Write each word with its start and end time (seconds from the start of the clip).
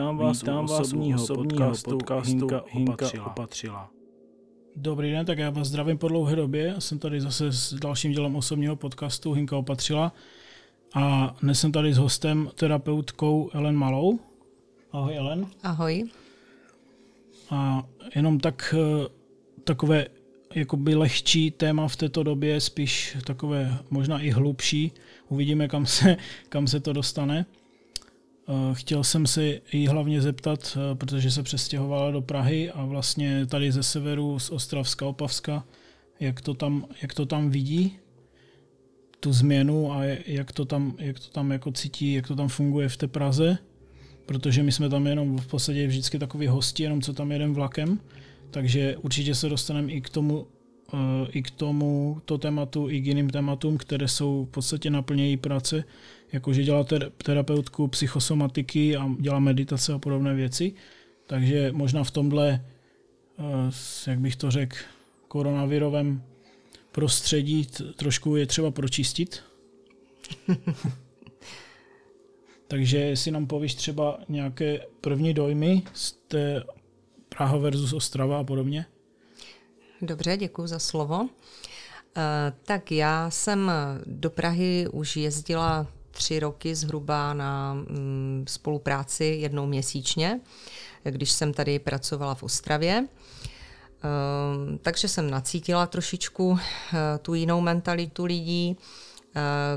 Vítám 0.00 0.16
vás 0.16 0.42
Vítám 0.42 0.64
u 0.64 0.72
osobního, 0.72 1.22
osobního 1.22 1.68
podcastu, 1.68 1.90
podcastu 1.90 2.30
Hinka, 2.30 2.62
Hinka 2.66 2.92
opatřila. 2.92 3.26
opatřila. 3.26 3.90
Dobrý 4.76 5.10
den, 5.10 5.26
tak 5.26 5.38
já 5.38 5.50
vás 5.50 5.68
zdravím 5.68 5.98
po 5.98 6.08
dlouhé 6.08 6.36
době. 6.36 6.74
Jsem 6.78 6.98
tady 6.98 7.20
zase 7.20 7.52
s 7.52 7.74
dalším 7.74 8.12
dílem 8.12 8.36
osobního 8.36 8.76
podcastu 8.76 9.32
Hinka 9.32 9.56
opatřila. 9.56 10.12
A 10.94 11.34
dnes 11.42 11.60
jsem 11.60 11.72
tady 11.72 11.94
s 11.94 11.98
hostem, 11.98 12.50
terapeutkou 12.54 13.50
Ellen 13.52 13.76
Malou. 13.76 14.18
Ahoj 14.92 15.16
Ellen. 15.16 15.46
Ahoj. 15.62 16.04
A 17.50 17.86
jenom 18.14 18.40
tak 18.40 18.74
eh, 18.78 19.08
takové 19.64 20.06
jakoby 20.54 20.94
lehčí 20.94 21.50
téma 21.50 21.88
v 21.88 21.96
této 21.96 22.22
době, 22.22 22.60
spíš 22.60 23.16
takové 23.24 23.78
možná 23.90 24.20
i 24.20 24.30
hlubší. 24.30 24.92
Uvidíme, 25.28 25.68
kam 25.68 25.86
se, 25.86 26.16
kam 26.48 26.66
se 26.66 26.80
to 26.80 26.92
dostane. 26.92 27.46
Eh, 28.50 28.74
chtěl 28.74 29.04
jsem 29.04 29.26
si 29.26 29.62
jí 29.72 29.86
hlavně 29.86 30.22
zeptat, 30.22 30.76
eh, 30.76 30.94
protože 30.94 31.30
se 31.30 31.42
přestěhovala 31.42 32.10
do 32.10 32.22
Prahy 32.22 32.70
a 32.70 32.84
vlastně 32.84 33.46
tady 33.46 33.72
ze 33.72 33.82
severu, 33.82 34.38
z 34.38 34.50
Ostravska, 34.50 35.06
Opavska, 35.06 35.64
jak 36.20 36.40
to 36.40 36.54
tam, 36.54 36.86
jak 37.02 37.14
to 37.14 37.26
tam 37.26 37.50
vidí, 37.50 37.98
tu 39.20 39.32
změnu 39.32 39.92
a 39.92 40.04
jak 40.26 40.52
to 40.52 40.64
tam, 40.64 40.96
jak 40.98 41.18
to 41.18 41.28
tam 41.28 41.52
jako 41.52 41.72
cítí, 41.72 42.12
jak 42.12 42.28
to 42.28 42.36
tam 42.36 42.48
funguje 42.48 42.88
v 42.88 42.96
té 42.96 43.08
Praze, 43.08 43.58
protože 44.26 44.62
my 44.62 44.72
jsme 44.72 44.88
tam 44.88 45.06
jenom 45.06 45.38
v 45.38 45.46
podstatě 45.46 45.86
vždycky 45.86 46.18
takový 46.18 46.46
hosti, 46.46 46.82
jenom 46.82 47.02
co 47.02 47.12
tam 47.12 47.32
jedem 47.32 47.54
vlakem, 47.54 48.00
takže 48.50 48.96
určitě 48.96 49.34
se 49.34 49.48
dostaneme 49.48 49.92
i 49.92 50.00
k 50.00 50.08
tomu, 50.08 50.46
i 51.30 51.42
k 51.42 51.50
tomu 51.50 52.20
to 52.24 52.38
tématu, 52.38 52.90
i 52.90 53.00
k 53.00 53.06
jiným 53.06 53.30
tématům, 53.30 53.78
které 53.78 54.08
jsou 54.08 54.44
v 54.44 54.48
podstatě 54.50 54.90
naplně 54.90 55.26
její 55.26 55.36
práce, 55.36 55.84
jakože 56.32 56.62
dělá 56.62 56.84
terapeutku 57.24 57.88
psychosomatiky 57.88 58.96
a 58.96 59.10
dělá 59.20 59.38
meditace 59.38 59.92
a 59.92 59.98
podobné 59.98 60.34
věci. 60.34 60.72
Takže 61.26 61.72
možná 61.72 62.04
v 62.04 62.10
tomhle, 62.10 62.64
uh, 63.38 63.46
jak 64.06 64.20
bych 64.20 64.36
to 64.36 64.50
řekl, 64.50 64.76
koronavirovém 65.28 66.22
prostředí 66.92 67.66
trošku 67.96 68.36
je 68.36 68.46
třeba 68.46 68.70
pročistit. 68.70 69.42
Takže 72.68 72.98
jestli 72.98 73.30
nám 73.30 73.46
povíš 73.46 73.74
třeba 73.74 74.18
nějaké 74.28 74.80
první 75.00 75.34
dojmy 75.34 75.82
z 75.92 76.12
té 76.12 76.62
Praha 77.28 77.56
versus 77.56 77.92
Ostrava 77.92 78.38
a 78.38 78.44
podobně? 78.44 78.86
Dobře, 80.02 80.36
děkuji 80.36 80.66
za 80.66 80.78
slovo. 80.78 81.28
Eh, 82.16 82.52
tak 82.64 82.92
já 82.92 83.30
jsem 83.30 83.72
do 84.06 84.30
Prahy 84.30 84.88
už 84.92 85.16
jezdila 85.16 85.86
tři 86.10 86.40
roky 86.40 86.74
zhruba 86.74 87.34
na 87.34 87.74
mm, 87.74 88.44
spolupráci 88.48 89.24
jednou 89.24 89.66
měsíčně, 89.66 90.40
když 91.04 91.32
jsem 91.32 91.52
tady 91.52 91.78
pracovala 91.78 92.34
v 92.34 92.42
Ostravě. 92.42 93.08
Eh, 93.08 94.78
takže 94.82 95.08
jsem 95.08 95.30
nacítila 95.30 95.86
trošičku 95.86 96.58
eh, 96.58 97.18
tu 97.18 97.34
jinou 97.34 97.60
mentalitu 97.60 98.24
lidí. 98.24 98.76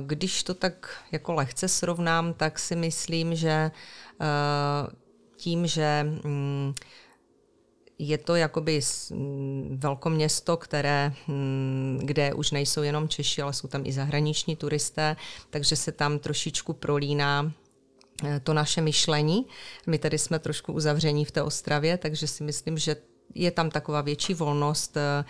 Když 0.06 0.44
to 0.44 0.54
tak 0.54 1.04
jako 1.12 1.34
lehce 1.34 1.68
srovnám, 1.68 2.34
tak 2.34 2.60
si 2.60 2.76
myslím, 2.76 3.36
že 3.36 3.72
tím, 5.38 5.68
že 5.68 6.04
mm, 6.24 6.74
je 8.08 8.18
to 8.18 8.36
jakoby 8.36 8.80
mm, 9.12 9.78
velkoměsto, 9.82 10.58
které, 10.58 11.14
mm, 11.28 12.00
kde 12.04 12.34
už 12.34 12.52
nejsou 12.52 12.82
jenom 12.82 13.08
Češi, 13.08 13.42
ale 13.42 13.54
jsou 13.54 13.68
tam 13.68 13.82
i 13.86 13.92
zahraniční 13.92 14.56
turisté, 14.56 15.16
takže 15.50 15.76
se 15.76 15.92
tam 15.92 16.20
trošičku 16.20 16.74
prolíná 16.74 17.52
eh, 18.24 18.40
to 18.40 18.54
naše 18.54 18.82
myšlení. 18.82 19.46
My 19.88 19.98
tady 19.98 20.18
jsme 20.18 20.40
trošku 20.40 20.74
uzavření 20.74 21.26
v 21.26 21.32
té 21.32 21.44
Ostravě, 21.44 21.98
takže 21.98 22.28
si 22.28 22.44
myslím, 22.44 22.78
že 22.78 22.96
je 23.36 23.52
tam 23.52 23.70
taková 23.70 24.02
větší 24.02 24.34
volnost 24.34 24.98
eh, 24.98 25.26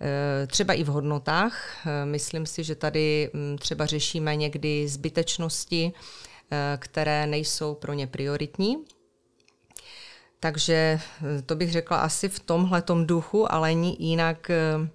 eh, 0.00 0.46
třeba 0.46 0.74
i 0.74 0.84
v 0.84 0.86
hodnotách. 0.86 1.86
Myslím 2.04 2.46
si, 2.46 2.64
že 2.64 2.74
tady 2.74 3.30
mm, 3.32 3.58
třeba 3.58 3.86
řešíme 3.86 4.36
někdy 4.36 4.88
zbytečnosti, 4.88 5.92
které 6.78 7.26
nejsou 7.26 7.74
pro 7.74 7.92
ně 7.92 8.06
prioritní, 8.06 8.76
takže 10.40 11.00
eh, 11.38 11.42
to 11.42 11.56
bych 11.56 11.72
řekla 11.72 11.96
asi 11.96 12.28
v 12.28 12.40
tomhle 12.40 12.82
duchu, 13.04 13.52
ale 13.52 13.72
jinak, 13.72 14.50
eh, 14.50 14.88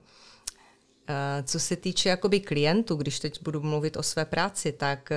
eh, 1.07 1.43
co 1.43 1.59
se 1.59 1.75
týče 1.75 2.09
jakoby 2.09 2.39
klientů, 2.39 2.95
když 2.95 3.19
teď 3.19 3.43
budu 3.43 3.61
mluvit 3.61 3.97
o 3.97 4.03
své 4.03 4.25
práci, 4.25 4.71
tak 4.71 5.09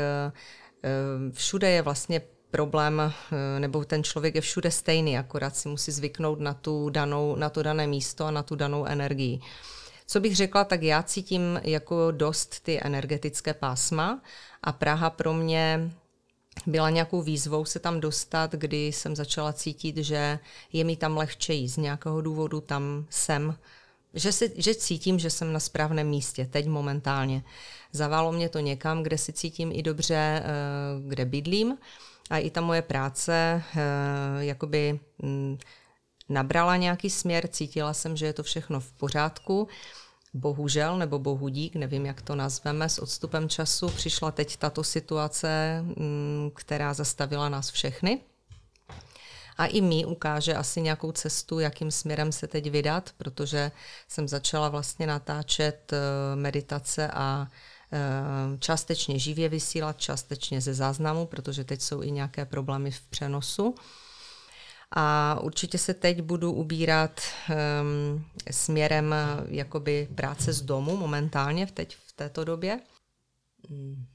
všude 1.33 1.71
je 1.71 1.83
vlastně 1.83 2.23
problém, 2.51 3.13
nebo 3.59 3.85
ten 3.85 4.05
člověk 4.05 4.35
je 4.35 4.41
všude 4.41 4.71
stejný, 4.71 5.19
akorát 5.19 5.57
si 5.57 5.69
musí 5.69 5.93
zvyknout 5.93 6.41
na, 6.41 6.55
tu 6.55 6.91
danou, 6.91 7.37
na 7.37 7.51
to 7.51 7.63
dané 7.63 7.87
místo 7.87 8.25
a 8.25 8.31
na 8.31 8.43
tu 8.43 8.57
danou 8.57 8.85
energii. 8.85 9.41
Co 10.07 10.21
bych 10.21 10.37
řekla, 10.37 10.65
tak 10.65 10.83
já 10.83 11.03
cítím 11.03 11.61
jako 11.65 12.11
dost 12.11 12.61
ty 12.61 12.81
energetické 12.83 13.55
pásma 13.55 14.23
a 14.63 14.73
Praha 14.73 15.11
pro 15.11 15.33
mě 15.33 15.91
byla 16.67 16.91
nějakou 16.91 17.23
výzvou 17.23 17.65
se 17.65 17.79
tam 17.79 18.01
dostat, 18.01 18.53
kdy 18.53 18.87
jsem 18.87 19.17
začala 19.17 19.53
cítit, 19.53 19.97
že 19.97 20.39
je 20.73 20.85
mi 20.85 20.97
tam 20.97 21.17
lehčeji 21.17 21.69
z 21.69 21.77
nějakého 21.77 22.21
důvodu, 22.21 22.61
tam 22.61 23.07
jsem, 23.11 23.55
že, 24.15 24.33
si, 24.33 24.53
že 24.57 24.75
cítím, 24.75 25.19
že 25.19 25.31
jsem 25.31 25.53
na 25.53 25.61
správném 25.61 26.09
místě, 26.09 26.49
teď 26.51 26.67
momentálně. 26.67 27.45
Zaválo 27.93 28.33
mě 28.33 28.49
to 28.49 28.59
někam, 28.59 29.03
kde 29.03 29.19
si 29.19 29.33
cítím 29.33 29.73
i 29.73 29.83
dobře, 29.83 30.43
eh, 30.45 30.45
kde 31.09 31.25
bydlím. 31.25 31.79
A 32.31 32.39
i 32.39 32.51
ta 32.51 32.61
moje 32.61 32.83
práce 32.83 33.63
eh, 33.77 33.81
jakoby 34.39 35.01
mm, 35.23 35.59
nabrala 36.29 36.77
nějaký 36.77 37.11
směr, 37.11 37.49
cítila 37.49 37.95
jsem, 37.95 38.17
že 38.17 38.27
je 38.27 38.33
to 38.33 38.43
všechno 38.43 38.81
v 38.81 38.93
pořádku 38.93 39.69
bohužel, 40.35 40.99
nebo 40.99 41.19
bohu 41.19 41.49
dík, 41.49 41.77
nevím, 41.77 42.07
jak 42.07 42.23
to 42.23 42.35
nazveme, 42.35 42.89
s 42.89 42.99
odstupem 42.99 43.49
času 43.49 43.89
přišla 43.89 44.31
teď 44.31 44.57
tato 44.57 44.85
situace, 44.85 45.81
mm, 45.83 46.51
která 46.55 46.95
zastavila 46.95 47.49
nás 47.49 47.71
všechny. 47.71 48.21
A 49.59 49.67
i 49.67 49.81
mi 49.81 50.05
ukáže 50.05 50.55
asi 50.55 50.81
nějakou 50.81 51.13
cestu, 51.13 51.59
jakým 51.59 51.91
směrem 51.91 52.33
se 52.33 52.47
teď 52.47 52.71
vydat, 52.71 53.11
protože 53.19 53.73
jsem 54.09 54.29
začala 54.29 54.69
vlastně 54.69 55.07
natáčet 55.07 55.93
eh, 55.93 56.37
meditace 56.37 57.09
a 57.09 57.49
eh, 57.93 58.59
částečně 58.59 59.19
živě 59.19 59.49
vysílat, 59.49 60.01
částečně 60.01 60.61
ze 60.61 60.75
záznamu, 60.75 61.27
protože 61.27 61.65
teď 61.65 61.81
jsou 61.83 62.03
i 62.03 62.11
nějaké 62.11 62.45
problémy 62.45 62.91
v 62.91 63.01
přenosu. 63.01 63.75
A 64.91 65.39
určitě 65.43 65.79
se 65.79 65.95
teď 65.95 66.23
budu 66.23 66.53
ubírat 66.53 67.21
um, 67.21 68.25
směrem 68.51 69.15
jakoby 69.49 70.09
práce 70.15 70.53
z 70.53 70.63
domu 70.63 70.97
momentálně 70.97 71.67
v, 71.67 71.73
teď 71.73 71.97
v 71.97 72.13
této 72.13 72.45
době. 72.45 72.81
Hmm. 73.69 74.07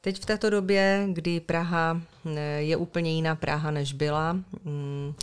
Teď 0.00 0.22
v 0.22 0.26
této 0.26 0.50
době, 0.50 1.06
kdy 1.12 1.40
Praha 1.40 2.00
eh, 2.26 2.40
je 2.40 2.76
úplně 2.76 3.12
jiná 3.12 3.34
Praha, 3.34 3.70
než 3.70 3.92
byla, 3.92 4.36
eh, 4.66 5.14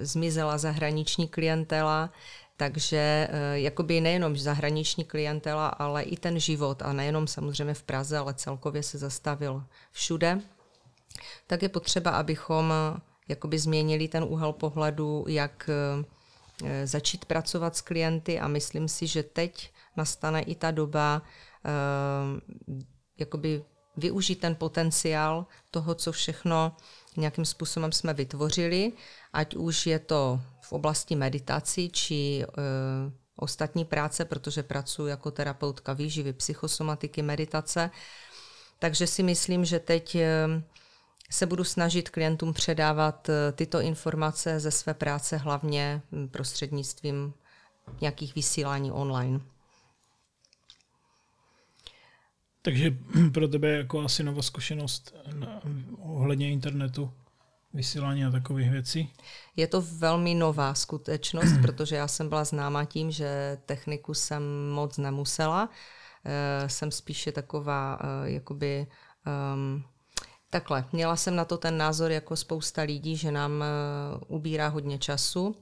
zmizela 0.00 0.58
zahraniční 0.58 1.28
klientela, 1.28 2.10
takže 2.56 3.28
eh, 3.30 3.60
jakoby 3.60 4.00
nejenom 4.00 4.36
zahraniční 4.36 5.04
klientela, 5.04 5.68
ale 5.68 6.02
i 6.02 6.16
ten 6.16 6.40
život 6.40 6.82
a 6.82 6.92
nejenom 6.92 7.26
samozřejmě 7.26 7.74
v 7.74 7.82
Praze, 7.82 8.18
ale 8.18 8.34
celkově 8.34 8.82
se 8.82 8.98
zastavil 8.98 9.64
všude 9.92 10.40
tak 11.46 11.62
je 11.62 11.68
potřeba, 11.68 12.10
abychom 12.10 12.72
eh, 12.72 13.00
jakoby 13.28 13.58
změnili 13.58 14.08
ten 14.08 14.24
úhel 14.24 14.52
pohledu, 14.52 15.24
jak 15.28 15.70
eh, 16.64 16.86
začít 16.86 17.24
pracovat 17.24 17.76
s 17.76 17.80
klienty 17.80 18.40
a 18.40 18.48
myslím 18.48 18.88
si, 18.88 19.06
že 19.06 19.22
teď 19.22 19.72
nastane 19.96 20.42
i 20.42 20.54
ta 20.54 20.70
doba 20.70 21.22
eh, 21.64 22.40
jakoby 23.18 23.64
využít 23.96 24.40
ten 24.40 24.54
potenciál 24.54 25.46
toho, 25.70 25.94
co 25.94 26.12
všechno 26.12 26.76
nějakým 27.16 27.44
způsobem 27.44 27.92
jsme 27.92 28.14
vytvořili, 28.14 28.92
ať 29.32 29.56
už 29.56 29.86
je 29.86 29.98
to 29.98 30.40
v 30.60 30.72
oblasti 30.72 31.16
meditací 31.16 31.90
či 31.90 32.44
ostatní 33.36 33.84
práce, 33.84 34.24
protože 34.24 34.62
pracuji 34.62 35.06
jako 35.06 35.30
terapeutka 35.30 35.92
výživy, 35.92 36.32
psychosomatiky, 36.32 37.22
meditace. 37.22 37.90
Takže 38.78 39.06
si 39.06 39.22
myslím, 39.22 39.64
že 39.64 39.78
teď 39.78 40.16
se 41.34 41.46
budu 41.46 41.64
snažit 41.64 42.10
klientům 42.10 42.52
předávat 42.52 43.28
eh, 43.28 43.52
tyto 43.52 43.80
informace 43.80 44.60
ze 44.60 44.70
své 44.70 44.94
práce 44.94 45.36
hlavně 45.36 46.02
hm, 46.12 46.28
prostřednictvím 46.28 47.34
nějakých 48.00 48.34
vysílání 48.34 48.92
online. 48.92 49.40
Takže 52.62 52.96
pro 53.32 53.48
tebe 53.48 53.68
je 53.68 53.78
jako 53.78 54.00
asi 54.00 54.22
nová 54.22 54.42
zkušenost 54.42 55.14
ohledně 55.98 56.52
internetu, 56.52 57.10
vysílání 57.74 58.24
a 58.24 58.30
takových 58.30 58.70
věcí? 58.70 59.12
Je 59.56 59.66
to 59.66 59.80
velmi 59.80 60.34
nová 60.34 60.74
skutečnost, 60.74 61.58
protože 61.62 61.96
já 61.96 62.08
jsem 62.08 62.28
byla 62.28 62.44
známa 62.44 62.84
tím, 62.84 63.10
že 63.10 63.58
techniku 63.66 64.14
jsem 64.14 64.70
moc 64.70 64.98
nemusela. 64.98 65.68
E, 66.24 66.68
jsem 66.68 66.90
spíše 66.90 67.32
taková, 67.32 67.98
e, 68.02 68.30
jakoby, 68.30 68.86
um, 69.54 69.84
Takhle, 70.54 70.84
měla 70.92 71.16
jsem 71.16 71.36
na 71.36 71.44
to 71.44 71.56
ten 71.56 71.78
názor 71.78 72.10
jako 72.10 72.36
spousta 72.36 72.82
lidí, 72.82 73.16
že 73.16 73.30
nám 73.30 73.64
uh, 74.28 74.36
ubírá 74.36 74.68
hodně 74.68 74.98
času. 74.98 75.46
Uh, 75.46 75.54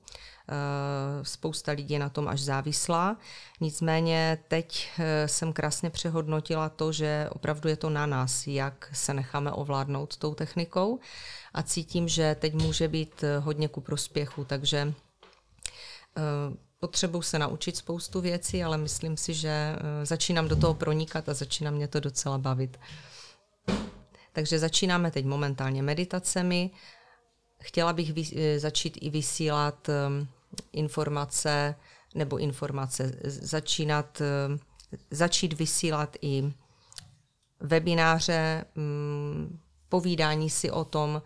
spousta 1.23 1.73
lidí 1.73 1.95
je 1.95 2.01
na 2.01 2.09
tom 2.09 2.29
až 2.29 2.41
závislá. 2.41 3.17
Nicméně 3.61 4.39
teď 4.49 4.91
uh, 4.99 5.05
jsem 5.27 5.53
krásně 5.53 5.91
přehodnotila 5.91 6.69
to, 6.69 6.93
že 6.93 7.29
opravdu 7.33 7.69
je 7.69 7.77
to 7.77 7.91
na 7.91 8.07
nás, 8.07 8.47
jak 8.47 8.91
se 8.93 9.15
necháme 9.15 9.53
ovládnout 9.53 10.17
tou 10.17 10.35
technikou 10.35 10.99
a 11.55 11.63
cítím, 11.63 12.09
že 12.09 12.37
teď 12.39 12.55
může 12.55 12.89
být 12.89 13.25
hodně 13.41 13.69
ku 13.69 13.81
prospěchu, 13.81 14.45
takže 14.45 14.95
potřebuji 16.81 17.23
se 17.23 17.39
naučit 17.39 17.77
spoustu 17.77 18.21
věcí, 18.21 18.65
ale 18.65 18.79
myslím 18.79 19.17
si, 19.17 19.35
že 19.35 19.77
začínám 20.03 20.49
do 20.49 20.57
toho 20.57 20.75
pronikat 20.75 21.29
a 21.29 21.35
začíná 21.35 21.71
mě 21.71 21.89
to 21.89 22.01
docela 22.01 22.39
bavit. 22.39 22.79
Takže 24.33 24.59
začínáme 24.59 25.11
teď 25.11 25.25
momentálně 25.25 25.83
meditacemi. 25.83 26.71
Chtěla 27.63 27.93
bych 27.93 28.13
vy, 28.13 28.23
eh, 28.37 28.59
začít 28.59 28.99
i 29.01 29.11
vysílat 29.11 29.89
um, 29.89 30.29
informace 30.73 31.75
nebo 32.15 32.39
informace, 32.39 33.13
začínat, 33.25 34.21
um, 34.21 34.61
začít 35.11 35.53
vysílat 35.53 36.17
i 36.23 36.53
webináře, 37.61 38.65
um, 38.77 39.61
povídání 39.89 40.51
si 40.51 40.71
o 40.71 40.85
tom, 40.85 41.23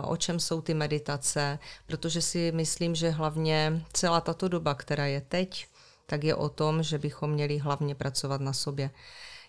uh, 0.00 0.10
o 0.10 0.16
čem 0.16 0.40
jsou 0.40 0.60
ty 0.60 0.74
meditace, 0.74 1.58
protože 1.86 2.22
si 2.22 2.52
myslím, 2.52 2.94
že 2.94 3.10
hlavně 3.10 3.84
celá 3.92 4.20
tato 4.20 4.48
doba, 4.48 4.74
která 4.74 5.06
je 5.06 5.20
teď, 5.20 5.66
tak 6.06 6.24
je 6.24 6.34
o 6.34 6.48
tom, 6.48 6.82
že 6.82 6.98
bychom 6.98 7.30
měli 7.30 7.58
hlavně 7.58 7.94
pracovat 7.94 8.40
na 8.40 8.52
sobě. 8.52 8.90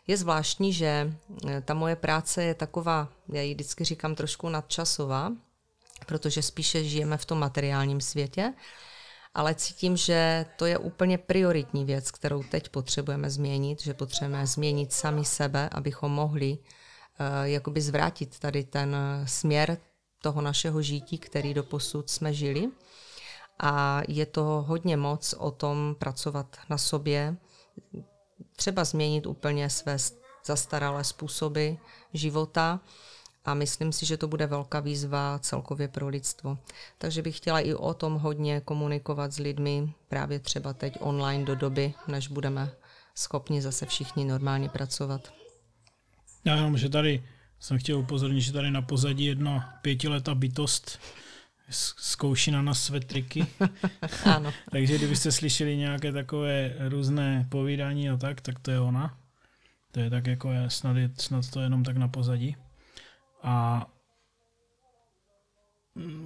Je 0.10 0.18
zvláštní, 0.18 0.74
že 0.74 1.14
eh, 1.48 1.62
ta 1.62 1.74
moje 1.74 1.96
práce 1.96 2.44
je 2.44 2.54
taková, 2.54 3.10
já 3.34 3.42
ji 3.42 3.54
vždycky 3.54 3.84
říkám 3.84 4.16
trošku 4.16 4.50
nadčasová, 4.50 5.32
protože 6.06 6.42
spíše 6.42 6.84
žijeme 6.84 7.18
v 7.18 7.26
tom 7.26 7.40
materiálním 7.40 8.02
světě, 8.02 8.54
ale 9.34 9.56
cítím, 9.56 9.98
že 9.98 10.46
to 10.56 10.66
je 10.66 10.78
úplně 10.78 11.18
prioritní 11.18 11.86
věc, 11.86 12.12
kterou 12.12 12.44
teď 12.44 12.70
potřebujeme 12.70 13.30
změnit, 13.30 13.82
že 13.82 13.94
potřebujeme 13.94 14.48
změnit 14.48 14.94
sami 14.94 15.26
sebe, 15.26 15.70
abychom 15.72 16.12
mohli 16.12 16.58
uh, 16.58 17.44
jakoby 17.44 17.82
zvrátit 17.82 18.40
tady 18.40 18.64
ten 18.64 18.98
směr 19.26 19.78
toho 20.22 20.42
našeho 20.42 20.82
žití, 20.82 21.18
který 21.18 21.54
do 21.54 21.64
posud 21.64 22.10
jsme 22.10 22.34
žili. 22.34 22.70
A 23.60 24.02
je 24.08 24.26
to 24.26 24.66
hodně 24.68 24.98
moc 24.98 25.34
o 25.38 25.52
tom 25.52 25.96
pracovat 26.00 26.58
na 26.70 26.78
sobě, 26.78 27.38
třeba 28.56 28.84
změnit 28.84 29.26
úplně 29.26 29.70
své 29.70 29.98
zastaralé 30.46 31.04
způsoby 31.04 31.70
života 32.14 32.80
a 33.46 33.54
myslím 33.54 33.92
si, 33.92 34.06
že 34.06 34.18
to 34.18 34.28
bude 34.28 34.48
velká 34.48 34.80
výzva 34.80 35.40
celkově 35.40 35.88
pro 35.88 36.08
lidstvo. 36.08 36.58
Takže 36.98 37.22
bych 37.22 37.38
chtěla 37.38 37.60
i 37.60 37.74
o 37.74 37.94
tom 37.94 38.14
hodně 38.14 38.62
komunikovat 38.62 39.34
s 39.34 39.38
lidmi, 39.38 39.94
právě 40.08 40.40
třeba 40.40 40.74
teď 40.74 40.98
online 41.00 41.46
do 41.46 41.56
doby, 41.56 41.94
než 42.08 42.28
budeme 42.28 42.72
schopni 43.16 43.62
zase 43.62 43.86
všichni 43.86 44.26
normálně 44.26 44.70
pracovat. 44.70 45.34
Já 46.46 46.56
jenom, 46.56 46.78
že 46.78 46.90
tady 46.90 47.24
jsem 47.60 47.78
chtěl 47.80 48.00
upozornit, 48.00 48.42
že 48.42 48.54
tady 48.54 48.72
na 48.72 48.82
pozadí 48.82 49.26
jedna 49.26 49.74
pětiletá 49.82 50.36
bytost 50.36 51.00
zkouší 51.70 52.52
na 52.52 52.62
nás 52.62 52.84
své 52.84 53.00
triky. 53.00 53.48
ano. 54.26 54.54
Takže 54.72 54.98
kdybyste 54.98 55.32
slyšeli 55.32 55.78
nějaké 55.78 56.12
takové 56.12 56.76
různé 56.80 57.48
povídání 57.50 58.10
a 58.10 58.18
tak, 58.18 58.42
tak 58.42 58.60
to 58.60 58.72
je 58.72 58.80
ona. 58.80 59.18
To 59.92 60.00
je 60.00 60.10
tak 60.10 60.28
jako 60.28 60.52
je, 60.52 60.70
snad, 60.70 60.98
je, 60.98 61.10
snad 61.18 61.50
to 61.50 61.62
jenom 61.62 61.84
tak 61.84 61.98
na 61.98 62.08
pozadí. 62.08 62.56
A 63.44 63.86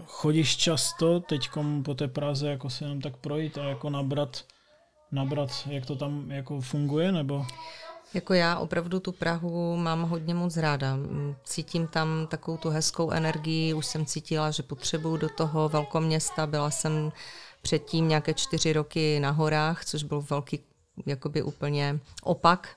chodíš 0.06 0.58
často 0.58 1.20
teď 1.20 1.50
po 1.86 1.94
té 1.94 2.08
Praze 2.08 2.50
jako 2.50 2.70
se 2.70 2.86
jenom 2.86 3.02
tak 3.02 3.18
projít 3.18 3.58
a 3.58 3.64
jako 3.64 3.90
nabrat, 3.90 4.46
nabrat, 5.12 5.68
jak 5.72 5.86
to 5.86 5.96
tam 5.96 6.32
jako 6.32 6.62
funguje, 6.62 7.12
nebo? 7.12 7.46
Jako 8.14 8.34
já 8.34 8.58
opravdu 8.58 9.00
tu 9.00 9.12
Prahu 9.12 9.78
mám 9.78 10.02
hodně 10.02 10.34
moc 10.34 10.58
ráda. 10.58 10.98
Cítím 11.44 11.88
tam 11.88 12.28
takovou 12.28 12.58
tu 12.58 12.70
hezkou 12.70 13.12
energii, 13.12 13.74
už 13.74 13.86
jsem 13.86 14.06
cítila, 14.06 14.52
že 14.52 14.64
potřebuju 14.64 15.18
do 15.18 15.30
toho 15.30 15.70
velkoměsta. 15.70 16.48
Byla 16.48 16.72
jsem 16.72 17.12
předtím 17.62 18.08
nějaké 18.08 18.34
čtyři 18.34 18.74
roky 18.74 19.20
na 19.20 19.32
horách, 19.32 19.86
což 19.86 20.04
byl 20.04 20.22
velký 20.22 20.60
jakoby 21.06 21.44
úplně 21.44 22.00
opak, 22.24 22.70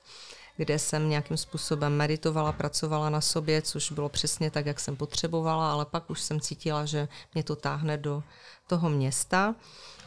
kde 0.57 0.79
jsem 0.79 1.09
nějakým 1.09 1.37
způsobem 1.37 1.97
meditovala, 1.97 2.51
pracovala 2.51 3.09
na 3.09 3.21
sobě, 3.21 3.61
což 3.61 3.91
bylo 3.91 4.09
přesně 4.09 4.51
tak, 4.51 4.65
jak 4.65 4.79
jsem 4.79 4.95
potřebovala, 4.95 5.71
ale 5.71 5.85
pak 5.85 6.09
už 6.09 6.21
jsem 6.21 6.41
cítila, 6.41 6.85
že 6.85 7.07
mě 7.33 7.43
to 7.43 7.55
táhne 7.55 7.97
do 7.97 8.23
toho 8.67 8.89
města. 8.89 9.55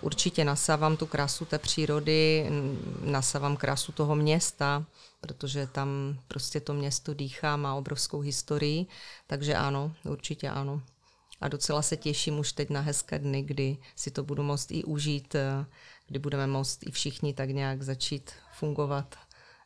Určitě 0.01 0.45
nasávám 0.45 0.97
tu 0.97 1.07
krásu 1.07 1.45
té 1.45 1.59
přírody, 1.59 2.51
nasávám 3.05 3.57
krásu 3.57 3.93
toho 3.93 4.17
města, 4.17 4.85
protože 5.21 5.67
tam 5.67 6.19
prostě 6.29 6.61
to 6.61 6.75
město 6.75 7.15
dýchá, 7.15 7.57
má 7.57 7.75
obrovskou 7.75 8.21
historii, 8.21 8.87
takže 9.27 9.55
ano, 9.55 9.93
určitě 10.05 10.51
ano. 10.51 10.83
A 11.41 11.49
docela 11.49 11.83
se 11.83 11.97
těším 11.97 12.39
už 12.39 12.53
teď 12.53 12.71
na 12.71 12.81
hezké 12.81 13.19
dny, 13.19 13.43
kdy 13.43 13.77
si 13.97 14.11
to 14.11 14.25
budu 14.25 14.43
moct 14.43 14.71
i 14.71 14.85
užít, 14.85 15.35
eh, 15.35 15.67
kdy 16.07 16.19
budeme 16.19 16.47
moct 16.47 16.79
i 16.87 16.91
všichni 16.91 17.35
tak 17.35 17.51
nějak 17.51 17.83
začít 17.83 18.31
fungovat 18.53 19.17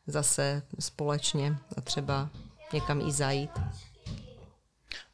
zase 0.06 0.62
společně 0.78 1.56
a 1.76 1.80
třeba 1.80 2.30
někam 2.72 3.00
i 3.00 3.12
zajít. 3.12 3.50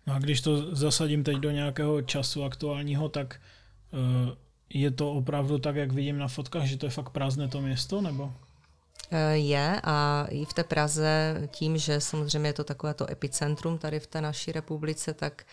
No 0.06 0.14
a 0.14 0.18
když 0.18 0.40
to 0.40 0.76
zasadím 0.76 1.24
teď 1.24 1.36
do 1.36 1.50
nějakého 1.50 2.02
času 2.02 2.44
aktuálního, 2.44 3.08
tak 3.08 3.40
uh, 3.92 4.00
je 4.74 4.90
to 4.90 5.12
opravdu 5.12 5.58
tak, 5.58 5.76
jak 5.76 5.92
vidím 5.92 6.18
na 6.18 6.28
fotkách, 6.28 6.64
že 6.64 6.76
to 6.76 6.86
je 6.86 6.90
fakt 6.90 7.10
prázdné 7.10 7.48
to 7.48 7.60
město, 7.60 8.00
nebo? 8.00 8.32
Eh, 9.10 9.36
je 9.36 9.80
a 9.84 10.26
i 10.30 10.44
v 10.44 10.52
té 10.52 10.64
Praze 10.64 11.34
tím, 11.50 11.78
že 11.78 12.00
samozřejmě 12.00 12.48
je 12.48 12.52
to 12.52 12.64
takové 12.64 12.94
to 12.94 13.10
epicentrum 13.10 13.78
tady 13.78 14.00
v 14.00 14.06
té 14.06 14.20
naší 14.20 14.52
republice, 14.52 15.14
tak 15.14 15.44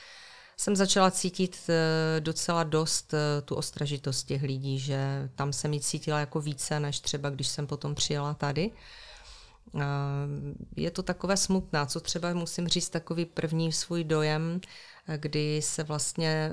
jsem 0.58 0.76
začala 0.76 1.12
cítit 1.12 1.70
eh, 1.70 2.22
docela 2.22 2.64
dost 2.64 3.14
eh, 3.14 3.42
tu 3.42 3.56
ostražitost 3.56 4.28
těch 4.28 4.42
lidí, 4.42 4.80
že 4.80 5.30
tam 5.36 5.54
jsem 5.54 5.74
ji 5.74 5.80
cítila 5.80 6.20
jako 6.20 6.42
více, 6.42 6.80
než 6.80 7.00
třeba 7.00 7.30
když 7.30 7.48
jsem 7.48 7.68
potom 7.68 7.96
přijela 7.96 8.34
tady. 8.34 8.72
Je 10.76 10.92
to 10.92 11.04
takové 11.04 11.38
smutná, 11.38 11.86
co 11.86 12.00
třeba 12.00 12.34
musím 12.34 12.68
říct 12.68 12.90
takový 12.90 13.26
první 13.26 13.72
svůj 13.72 14.04
dojem, 14.04 14.62
kdy 15.18 15.62
se 15.62 15.84
vlastně 15.84 16.52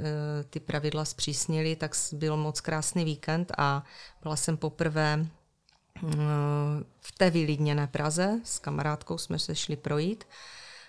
ty 0.51 0.61
pravidla 0.61 1.05
zpřísnily, 1.05 1.77
tak 1.77 1.93
byl 2.13 2.37
moc 2.37 2.61
krásný 2.61 3.05
víkend 3.05 3.53
a 3.59 3.85
byla 4.23 4.37
jsem 4.37 4.57
poprvé 4.57 5.27
v 7.01 7.13
té 7.19 7.31
vylidněné 7.31 7.87
Praze. 7.87 8.41
S 8.45 8.59
kamarádkou 8.59 9.19
jsme 9.19 9.39
se 9.39 9.55
šli 9.55 9.77
projít 9.77 10.25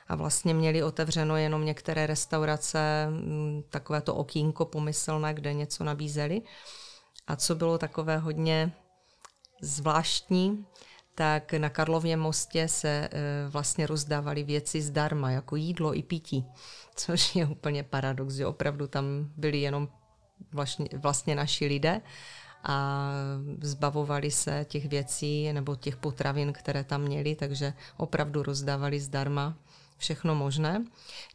a 0.08 0.15
vlastně 0.15 0.53
měli 0.53 0.84
otevřeno 0.84 1.38
jenom 1.38 1.65
některé 1.65 2.08
restaurace, 2.08 3.08
mm, 3.10 3.63
takové 3.70 4.01
to 4.01 4.15
okýnko 4.15 4.65
pomyslné, 4.65 5.34
kde 5.34 5.53
něco 5.53 5.84
nabízeli. 5.84 6.41
A 7.27 7.36
co 7.36 7.55
bylo 7.55 7.77
takové 7.77 8.17
hodně 8.17 8.72
zvláštní, 9.62 10.65
tak 11.15 11.53
na 11.53 11.69
Karlově 11.69 12.17
mostě 12.17 12.67
se 12.67 12.89
e, 12.89 13.10
vlastně 13.50 13.88
rozdávaly 13.88 14.43
věci 14.43 14.81
zdarma, 14.81 15.31
jako 15.31 15.55
jídlo 15.55 15.98
i 15.98 16.03
pití, 16.03 16.45
což 16.95 17.36
je 17.36 17.45
úplně 17.45 17.84
paradox, 17.84 18.34
že 18.34 18.45
opravdu 18.45 18.88
tam 18.88 19.05
byli 19.38 19.62
jenom 19.62 19.89
vlastně, 20.51 20.89
vlastně 20.98 21.36
naši 21.36 21.65
lidé 21.65 22.01
a 22.63 23.10
zbavovali 23.62 24.31
se 24.31 24.65
těch 24.69 24.86
věcí 24.86 25.53
nebo 25.53 25.75
těch 25.75 25.98
potravin, 25.98 26.53
které 26.53 26.84
tam 26.84 27.01
měli, 27.01 27.36
takže 27.36 27.74
opravdu 27.98 28.43
rozdávali 28.43 29.00
zdarma 29.00 29.57
všechno 29.98 30.36
možné. 30.36 30.86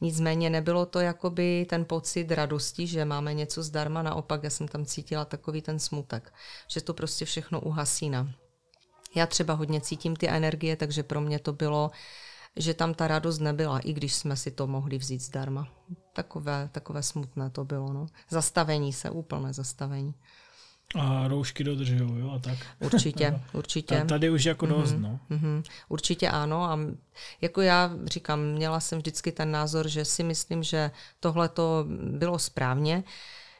Nicméně 0.00 0.50
nebylo 0.50 0.86
to 0.86 1.00
jakoby 1.00 1.66
ten 1.68 1.84
pocit 1.84 2.30
radosti, 2.30 2.86
že 2.86 3.04
máme 3.04 3.34
něco 3.34 3.62
zdarma, 3.62 4.02
naopak 4.02 4.44
já 4.44 4.50
jsem 4.50 4.68
tam 4.68 4.84
cítila 4.84 5.24
takový 5.24 5.62
ten 5.62 5.78
smutek, 5.78 6.32
že 6.68 6.80
to 6.80 6.94
prostě 6.94 7.24
všechno 7.24 7.60
uhasína. 7.60 8.34
Já 9.14 9.26
třeba 9.26 9.54
hodně 9.54 9.80
cítím 9.80 10.16
ty 10.16 10.28
energie, 10.28 10.76
takže 10.76 11.02
pro 11.02 11.20
mě 11.20 11.38
to 11.38 11.52
bylo, 11.52 11.90
že 12.56 12.74
tam 12.74 12.94
ta 12.94 13.08
radost 13.08 13.38
nebyla, 13.38 13.78
i 13.78 13.92
když 13.92 14.14
jsme 14.14 14.36
si 14.36 14.50
to 14.50 14.66
mohli 14.66 14.98
vzít 14.98 15.22
zdarma. 15.22 15.68
Takové, 16.12 16.68
takové 16.72 17.02
smutné 17.02 17.50
to 17.50 17.64
bylo. 17.64 17.92
No. 17.92 18.06
Zastavení 18.28 18.92
se, 18.92 19.10
úplné 19.10 19.52
zastavení. 19.52 20.14
A 20.94 21.28
roušky 21.28 21.64
dodržují, 21.64 22.20
jo, 22.20 22.30
a 22.30 22.38
tak. 22.38 22.58
Určitě, 22.80 23.40
určitě. 23.52 24.04
Tady 24.08 24.30
už 24.30 24.44
jako 24.44 24.66
dost, 24.66 24.92
mm-hmm, 24.92 25.00
no. 25.00 25.20
Mm-hmm. 25.30 25.62
Určitě 25.88 26.28
ano 26.28 26.64
a 26.64 26.78
jako 27.40 27.60
já 27.60 27.90
říkám, 28.04 28.40
měla 28.40 28.80
jsem 28.80 28.98
vždycky 28.98 29.32
ten 29.32 29.50
názor, 29.50 29.88
že 29.88 30.04
si 30.04 30.22
myslím, 30.22 30.62
že 30.62 30.90
tohle 31.20 31.48
to 31.48 31.84
bylo 32.10 32.38
správně. 32.38 33.04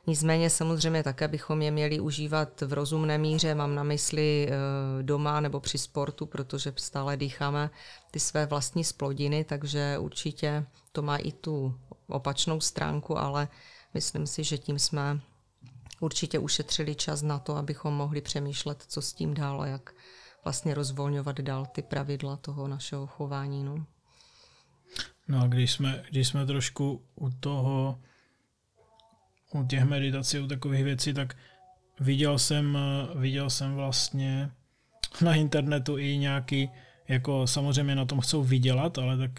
Nicméně 0.06 0.50
samozřejmě 0.50 1.02
také 1.02 1.28
bychom 1.28 1.62
je 1.62 1.70
měli 1.70 2.00
užívat 2.00 2.60
v 2.60 2.72
rozumné 2.72 3.18
míře, 3.18 3.54
mám 3.54 3.74
na 3.74 3.82
mysli 3.82 4.48
eh, 4.48 5.02
doma 5.02 5.40
nebo 5.40 5.60
při 5.60 5.78
sportu, 5.78 6.26
protože 6.26 6.72
stále 6.76 7.16
dýcháme 7.16 7.70
ty 8.10 8.20
své 8.20 8.46
vlastní 8.46 8.84
splodiny, 8.84 9.44
takže 9.44 9.98
určitě 9.98 10.66
to 10.92 11.02
má 11.02 11.16
i 11.16 11.32
tu 11.32 11.74
opačnou 12.06 12.60
stránku, 12.60 13.18
ale 13.18 13.48
myslím 13.94 14.26
si, 14.26 14.44
že 14.44 14.58
tím 14.58 14.78
jsme 14.78 15.20
určitě 16.00 16.38
ušetřili 16.38 16.94
čas 16.94 17.22
na 17.22 17.38
to, 17.38 17.56
abychom 17.56 17.94
mohli 17.94 18.20
přemýšlet, 18.20 18.84
co 18.88 19.02
s 19.02 19.12
tím 19.12 19.34
dál 19.34 19.62
a 19.62 19.66
jak 19.66 19.94
vlastně 20.44 20.74
rozvolňovat 20.74 21.40
dál 21.40 21.66
ty 21.66 21.82
pravidla 21.82 22.36
toho 22.36 22.68
našeho 22.68 23.06
chování. 23.06 23.64
No, 23.64 23.86
no 25.28 25.40
a 25.40 25.46
když 25.46 25.72
jsme, 25.72 26.04
když 26.10 26.28
jsme 26.28 26.46
trošku 26.46 27.02
u 27.14 27.30
toho, 27.30 27.98
u 29.52 29.66
těch 29.66 29.84
meditací, 29.84 30.38
u 30.38 30.46
takových 30.46 30.84
věcí, 30.84 31.14
tak 31.14 31.36
viděl 32.00 32.38
jsem, 32.38 32.78
viděl 33.14 33.50
jsem 33.50 33.74
vlastně 33.74 34.50
na 35.20 35.34
internetu 35.34 35.98
i 35.98 36.18
nějaký, 36.18 36.70
jako 37.08 37.46
samozřejmě 37.46 37.94
na 37.94 38.04
tom 38.04 38.20
chcou 38.20 38.42
vydělat, 38.42 38.98
ale 38.98 39.18
tak 39.18 39.30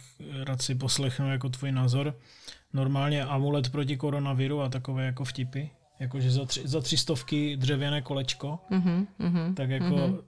rád 0.44 0.62
si 0.62 0.76
poslechnu 0.76 1.32
jako 1.32 1.50
tvůj 1.50 1.72
názor. 1.72 2.20
Normálně 2.74 3.26
amulet 3.26 3.70
proti 3.70 3.98
koronaviru 3.98 4.62
a 4.62 4.70
takové 4.70 5.06
jako 5.06 5.26
vtipy, 5.26 5.64
jakože 6.00 6.32
za, 6.32 6.46
tři, 6.46 6.68
za 6.68 6.82
tři 6.82 6.98
stovky 6.98 7.58
dřevěné 7.58 8.02
kolečko, 8.02 8.60
mm-hmm, 8.72 9.08
mm-hmm, 9.20 9.54
tak 9.54 9.70
jako 9.70 9.86
mm-hmm. 9.86 10.22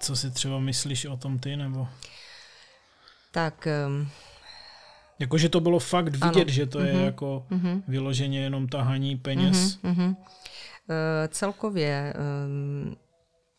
co 0.00 0.16
si 0.16 0.30
třeba 0.30 0.58
myslíš 0.58 1.04
o 1.04 1.16
tom 1.16 1.38
ty, 1.38 1.56
nebo? 1.56 1.88
Tak... 3.32 3.68
Um... 3.86 4.08
Jakože 5.20 5.48
to 5.48 5.60
bylo 5.60 5.78
fakt 5.78 6.12
vidět, 6.12 6.42
ano. 6.42 6.44
že 6.48 6.66
to 6.66 6.78
mm-hmm, 6.78 6.98
je 6.98 7.04
jako 7.04 7.46
mm-hmm. 7.50 7.82
vyloženě 7.88 8.40
jenom 8.40 8.68
tahaní 8.68 9.16
peněz. 9.16 9.56
Mm-hmm, 9.56 9.94
mm-hmm. 9.94 10.16
Uh, 10.16 10.96
celkově 11.28 12.14
um, 12.46 12.96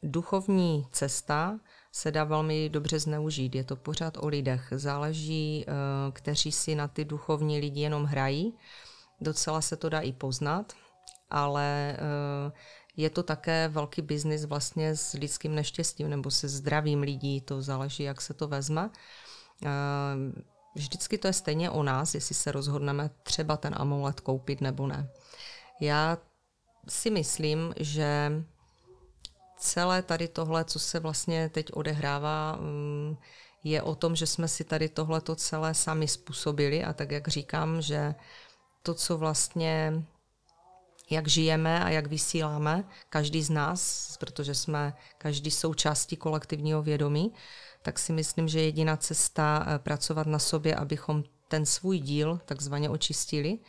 duchovní 0.03 0.85
cesta 0.91 1.59
se 1.91 2.11
dá 2.11 2.23
velmi 2.23 2.69
dobře 2.69 2.99
zneužít. 2.99 3.55
Je 3.55 3.63
to 3.63 3.75
pořád 3.75 4.17
o 4.17 4.27
lidech. 4.27 4.73
Záleží, 4.75 5.65
uh, 5.67 5.73
kteří 6.13 6.51
si 6.51 6.75
na 6.75 6.87
ty 6.87 7.05
duchovní 7.05 7.59
lidi 7.59 7.81
jenom 7.81 8.03
hrají. 8.03 8.53
Docela 9.21 9.61
se 9.61 9.77
to 9.77 9.89
dá 9.89 9.99
i 9.99 10.13
poznat 10.13 10.73
ale 11.31 11.97
eh, 11.97 12.51
je 12.97 13.09
to 13.09 13.23
také 13.23 13.67
velký 13.67 14.01
biznis 14.01 14.45
vlastně 14.45 14.95
s 14.95 15.13
lidským 15.13 15.55
neštěstím 15.55 16.09
nebo 16.09 16.31
se 16.31 16.47
zdravím 16.47 17.01
lidí, 17.01 17.41
to 17.41 17.61
záleží, 17.61 18.03
jak 18.03 18.21
se 18.21 18.33
to 18.33 18.47
vezme. 18.47 18.89
Vždycky 20.75 21.17
to 21.17 21.27
je 21.27 21.33
stejně 21.33 21.69
o 21.69 21.83
nás, 21.83 22.15
jestli 22.15 22.35
se 22.35 22.51
rozhodneme 22.51 23.09
třeba 23.23 23.57
ten 23.57 23.73
amulet 23.77 24.19
koupit 24.19 24.61
nebo 24.61 24.87
ne. 24.87 25.09
Já 25.81 26.17
si 26.89 27.09
myslím, 27.09 27.73
že 27.79 28.31
celé 29.57 30.01
tady 30.01 30.27
tohle, 30.27 30.65
co 30.65 30.79
se 30.79 30.99
vlastně 30.99 31.49
teď 31.49 31.73
odehrává, 31.73 32.55
mm, 32.55 33.17
je 33.63 33.81
o 33.81 33.95
tom, 33.95 34.15
že 34.15 34.27
jsme 34.27 34.47
si 34.47 34.63
tady 34.63 34.89
tohleto 34.89 35.35
celé 35.35 35.73
sami 35.73 36.07
způsobili 36.07 36.83
a 36.83 36.93
tak, 36.93 37.11
jak 37.11 37.27
říkám, 37.27 37.81
že 37.81 38.15
to, 38.83 38.93
co 38.93 39.17
vlastně 39.17 40.03
jak 41.09 41.27
žijeme 41.27 41.83
a 41.83 41.89
jak 41.89 42.07
vysíláme, 42.07 42.83
každý 43.09 43.43
z 43.43 43.49
nás, 43.49 44.11
protože 44.19 44.55
jsme 44.55 44.93
každý 45.17 45.51
součástí 45.51 46.15
kolektivního 46.15 46.81
vědomí, 46.81 47.33
tak 47.81 47.99
si 47.99 48.13
myslím, 48.13 48.47
že 48.47 48.61
jediná 48.61 48.97
cesta 48.97 49.65
eh, 49.67 49.79
pracovat 49.79 50.27
na 50.27 50.39
sobě, 50.39 50.75
abychom 50.75 51.23
ten 51.47 51.65
svůj 51.65 51.99
díl 51.99 52.39
takzvaně 52.45 52.89
očistili 52.89 53.59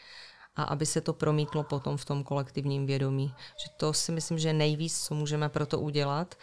a 0.57 0.63
aby 0.63 0.87
se 0.87 1.01
to 1.01 1.13
promítlo 1.13 1.65
potom 1.65 1.97
v 1.97 2.05
tom 2.05 2.25
kolektivním 2.25 2.87
vědomí. 2.87 3.35
Že 3.65 3.71
to 3.77 3.93
si 3.93 4.13
myslím, 4.13 4.39
že 4.39 4.53
nejvíc, 4.53 5.05
co 5.05 5.15
můžeme 5.15 5.49
pro 5.49 5.67
to 5.67 5.81
udělat. 5.81 6.35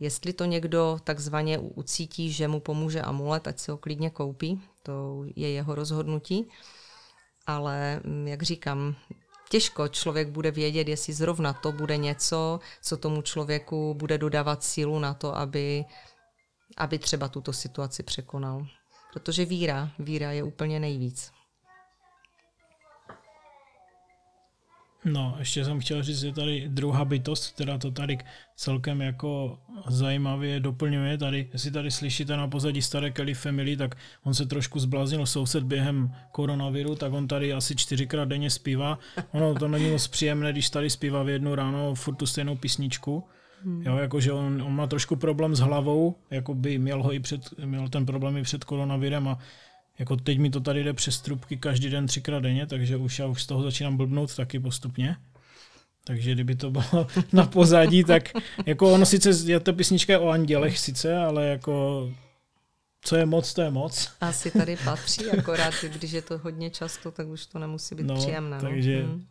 Jestli 0.00 0.32
to 0.32 0.44
někdo 0.44 0.98
takzvaně 1.04 1.58
ucítí, 1.58 2.32
že 2.32 2.48
mu 2.48 2.60
pomůže 2.60 3.02
amulet, 3.02 3.48
ať 3.48 3.58
si 3.58 3.70
ho 3.70 3.76
klidně 3.76 4.10
koupí, 4.10 4.62
to 4.82 5.24
je 5.36 5.50
jeho 5.50 5.74
rozhodnutí. 5.74 6.48
Ale 7.46 8.00
mm, 8.04 8.28
jak 8.28 8.42
říkám, 8.42 8.94
těžko 9.48 9.88
člověk 9.88 10.28
bude 10.28 10.50
vědět, 10.50 10.88
jestli 10.88 11.12
zrovna 11.12 11.52
to 11.52 11.72
bude 11.72 11.96
něco, 11.96 12.60
co 12.82 12.96
tomu 12.96 13.22
člověku 13.22 13.94
bude 13.94 14.18
dodávat 14.18 14.64
sílu 14.64 14.98
na 14.98 15.14
to, 15.14 15.36
aby, 15.36 15.84
aby 16.76 16.98
třeba 16.98 17.28
tuto 17.28 17.52
situaci 17.52 18.02
překonal. 18.02 18.66
Protože 19.12 19.44
víra, 19.44 19.90
víra 19.98 20.32
je 20.32 20.42
úplně 20.42 20.80
nejvíc. 20.80 21.32
No, 25.04 25.36
ještě 25.38 25.64
jsem 25.64 25.80
chtěl 25.80 26.02
říct, 26.02 26.20
že 26.20 26.32
tady 26.32 26.68
druhá 26.68 27.04
bytost, 27.04 27.54
která 27.54 27.78
to 27.78 27.90
tady 27.90 28.18
celkem 28.56 29.00
jako 29.02 29.58
zajímavě 29.88 30.60
doplňuje. 30.60 31.18
Tady, 31.18 31.48
jestli 31.52 31.70
tady 31.70 31.90
slyšíte 31.90 32.36
na 32.36 32.48
pozadí 32.48 32.82
staré 32.82 33.10
Kelly 33.10 33.34
Family, 33.34 33.76
tak 33.76 33.94
on 34.22 34.34
se 34.34 34.46
trošku 34.46 34.78
zbláznil 34.78 35.26
soused 35.26 35.64
během 35.64 36.14
koronaviru, 36.32 36.94
tak 36.94 37.12
on 37.12 37.28
tady 37.28 37.52
asi 37.52 37.76
čtyřikrát 37.76 38.28
denně 38.28 38.50
zpívá. 38.50 38.98
Ono 39.32 39.54
to 39.54 39.68
není 39.68 39.90
moc 39.90 40.08
příjemné, 40.08 40.52
když 40.52 40.70
tady 40.70 40.90
zpívá 40.90 41.22
v 41.22 41.28
jednu 41.28 41.54
ráno 41.54 41.94
furt 41.94 42.14
tu 42.14 42.26
stejnou 42.26 42.56
písničku. 42.56 43.24
Hmm. 43.64 43.82
Jo, 43.82 43.96
jakože 43.96 44.32
on, 44.32 44.62
on, 44.62 44.76
má 44.76 44.86
trošku 44.86 45.16
problém 45.16 45.54
s 45.54 45.60
hlavou, 45.60 46.14
jako 46.30 46.54
by 46.54 46.78
měl 46.78 47.02
ho 47.02 47.12
i 47.12 47.20
před, 47.20 47.58
měl 47.64 47.88
ten 47.88 48.06
problém 48.06 48.36
i 48.36 48.42
před 48.42 48.64
koronavirem 48.64 49.28
a 49.28 49.38
jako 49.98 50.16
teď 50.16 50.38
mi 50.38 50.50
to 50.50 50.60
tady 50.60 50.84
jde 50.84 50.92
přes 50.92 51.20
trubky 51.20 51.56
každý 51.56 51.90
den 51.90 52.06
třikrát 52.06 52.42
denně, 52.42 52.66
takže 52.66 52.96
už 52.96 53.18
já 53.18 53.26
už 53.26 53.42
z 53.42 53.46
toho 53.46 53.62
začínám 53.62 53.96
blbnout 53.96 54.36
taky 54.36 54.60
postupně. 54.60 55.16
Takže 56.04 56.32
kdyby 56.32 56.54
to 56.54 56.70
bylo 56.70 57.06
na 57.32 57.46
pozadí, 57.46 58.04
tak 58.04 58.32
jako 58.66 58.92
ono 58.92 59.06
sice, 59.06 59.30
je 59.44 59.60
to 59.60 59.72
písnička 59.72 60.20
o 60.20 60.28
andělech 60.28 60.78
sice, 60.78 61.16
ale 61.16 61.46
jako 61.46 62.08
co 63.00 63.16
je 63.16 63.26
moc, 63.26 63.54
to 63.54 63.62
je 63.62 63.70
moc. 63.70 64.12
Asi 64.20 64.50
tady 64.50 64.76
patří, 64.84 65.30
akorát 65.30 65.74
když 65.88 66.12
je 66.12 66.22
to 66.22 66.38
hodně 66.38 66.70
často, 66.70 67.10
tak 67.10 67.26
už 67.26 67.46
to 67.46 67.58
nemusí 67.58 67.94
být 67.94 68.06
no, 68.06 68.16
příjemné. 68.16 68.56
No. 68.56 68.62
Takže 68.62 69.02
hmm. 69.02 69.26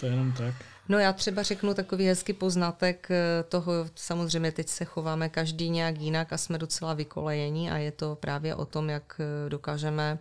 to 0.00 0.06
je 0.06 0.12
jenom 0.12 0.32
tak. 0.32 0.54
No 0.88 0.98
já 0.98 1.12
třeba 1.12 1.42
řeknu 1.42 1.74
takový 1.74 2.06
hezký 2.06 2.32
poznatek 2.32 3.10
eh, 3.10 3.42
toho, 3.42 3.72
samozřejmě 3.94 4.52
teď 4.52 4.68
se 4.68 4.84
chováme 4.84 5.28
každý 5.28 5.70
nějak 5.70 6.00
jinak 6.00 6.32
a 6.32 6.38
jsme 6.38 6.58
docela 6.58 6.94
vykolejení 6.94 7.70
a 7.70 7.76
je 7.76 7.92
to 7.92 8.16
právě 8.16 8.54
o 8.54 8.64
tom, 8.64 8.90
jak 8.90 9.20
eh, 9.20 9.50
dokážeme 9.50 10.18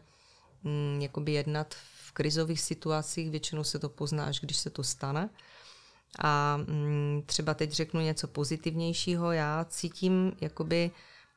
jakoby 1.00 1.32
jednat 1.32 1.74
v 1.74 2.12
krizových 2.12 2.62
situacích, 2.62 3.32
většinou 3.32 3.64
se 3.64 3.80
to 3.80 3.90
pozná, 3.90 4.26
až 4.26 4.40
když 4.40 4.58
se 4.58 4.70
to 4.70 4.84
stane. 4.84 5.30
A 6.20 6.58
mm, 6.58 7.24
třeba 7.26 7.54
teď 7.54 7.72
řeknu 7.72 8.02
něco 8.02 8.28
pozitivnějšího, 8.28 9.32
já 9.32 9.66
cítím 9.70 10.32
jakoby 10.42 10.92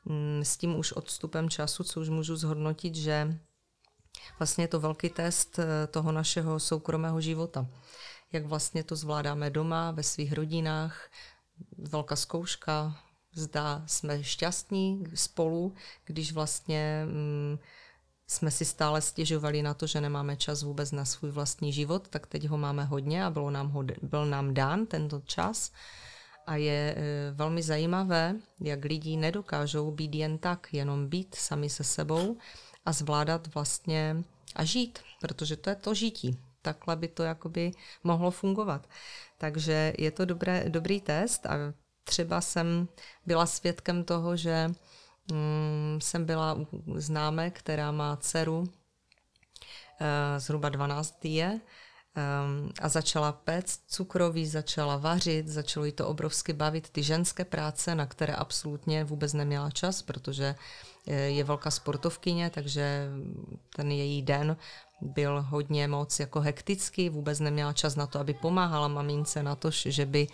mm, 0.05 0.41
s 0.43 0.57
tím 0.57 0.75
už 0.75 0.91
odstupem 0.91 1.49
času, 1.49 1.83
co 1.83 2.01
už 2.01 2.09
můžu 2.09 2.35
zhodnotit, 2.35 2.95
že 2.95 3.37
vlastně 4.39 4.63
je 4.63 4.67
to 4.67 4.79
velký 4.79 5.09
test 5.09 5.59
eh, 5.59 5.87
toho 5.87 6.11
našeho 6.11 6.59
soukromého 6.59 7.21
života 7.21 7.67
jak 8.33 8.45
vlastně 8.45 8.83
to 8.83 8.95
zvládáme 8.95 9.49
doma, 9.49 9.91
ve 9.91 10.03
svých 10.03 10.33
rodinách. 10.33 11.09
Velká 11.77 12.15
zkouška, 12.15 12.97
zda 13.33 13.83
jsme 13.85 14.23
šťastní 14.23 15.03
spolu, 15.15 15.73
když 16.05 16.31
vlastně 16.31 17.05
mm, 17.05 17.57
jsme 18.27 18.51
si 18.51 18.65
stále 18.65 19.01
stěžovali 19.01 19.61
na 19.61 19.73
to, 19.73 19.87
že 19.87 20.01
nemáme 20.01 20.37
čas 20.37 20.63
vůbec 20.63 20.91
na 20.91 21.05
svůj 21.05 21.31
vlastní 21.31 21.73
život, 21.73 22.07
tak 22.07 22.27
teď 22.27 22.47
ho 22.47 22.57
máme 22.57 22.85
hodně 22.85 23.25
a 23.25 23.29
bylo 23.29 23.49
nám 23.49 23.69
ho, 23.69 23.83
byl 24.01 24.25
nám 24.25 24.53
dán 24.53 24.85
tento 24.85 25.21
čas. 25.25 25.71
A 26.47 26.55
je 26.55 26.95
e, 26.97 27.31
velmi 27.31 27.63
zajímavé, 27.63 28.35
jak 28.59 28.85
lidi 28.85 29.17
nedokážou 29.17 29.91
být 29.91 30.15
jen 30.15 30.37
tak, 30.37 30.73
jenom 30.73 31.07
být 31.09 31.35
sami 31.35 31.69
se 31.69 31.83
sebou 31.83 32.37
a 32.85 32.91
zvládat 32.91 33.53
vlastně 33.53 34.23
a 34.55 34.63
žít, 34.63 34.99
protože 35.21 35.55
to 35.55 35.69
je 35.69 35.75
to 35.75 35.93
žití 35.93 36.46
takhle 36.67 36.95
by 36.95 37.07
to 37.07 37.23
jakoby 37.23 37.71
mohlo 38.03 38.31
fungovat. 38.31 38.87
Takže 39.37 39.93
je 39.97 40.11
to 40.11 40.25
dobré, 40.25 40.65
dobrý 40.67 41.01
test 41.01 41.45
a 41.45 41.73
třeba 42.03 42.41
jsem 42.41 42.87
byla 43.25 43.45
svědkem 43.45 44.03
toho, 44.03 44.35
že 44.35 44.67
mm, 45.31 45.99
jsem 46.01 46.25
byla 46.25 46.53
u 46.53 46.67
známé, 46.99 47.51
která 47.51 47.91
má 47.91 48.15
dceru 48.15 48.67
e, 49.99 50.39
zhruba 50.39 50.69
12 50.69 51.25
je, 51.25 51.59
um, 52.17 52.71
a 52.81 52.89
začala 52.89 53.31
péct 53.31 53.81
cukroví, 53.87 54.47
začala 54.47 54.97
vařit, 54.97 55.47
začalo 55.47 55.85
jí 55.85 55.91
to 55.91 56.07
obrovsky 56.07 56.53
bavit 56.53 56.89
ty 56.89 57.03
ženské 57.03 57.45
práce, 57.45 57.95
na 57.95 58.05
které 58.05 58.33
absolutně 58.35 59.03
vůbec 59.03 59.33
neměla 59.33 59.71
čas, 59.71 60.01
protože 60.01 60.55
eh, 61.07 61.13
je 61.13 61.43
velká 61.43 61.71
sportovkyně, 61.71 62.49
takže 62.49 63.09
ten 63.75 63.91
její 63.91 64.21
den 64.21 64.57
byl 65.01 65.41
hodně 65.41 65.87
moc 65.87 66.19
jako 66.19 66.39
hektický, 66.41 67.09
vůbec 67.09 67.39
neměla 67.39 67.73
čas 67.73 67.95
na 67.95 68.07
to, 68.07 68.19
aby 68.19 68.33
pomáhala 68.33 68.87
mamince 68.87 69.43
na 69.43 69.55
to, 69.55 69.71
že 69.71 70.05
by 70.05 70.27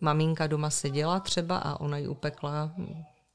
maminka 0.00 0.46
doma 0.46 0.70
seděla 0.70 1.20
třeba 1.20 1.58
a 1.58 1.80
ona 1.80 1.98
jí 1.98 2.08
upekla 2.08 2.72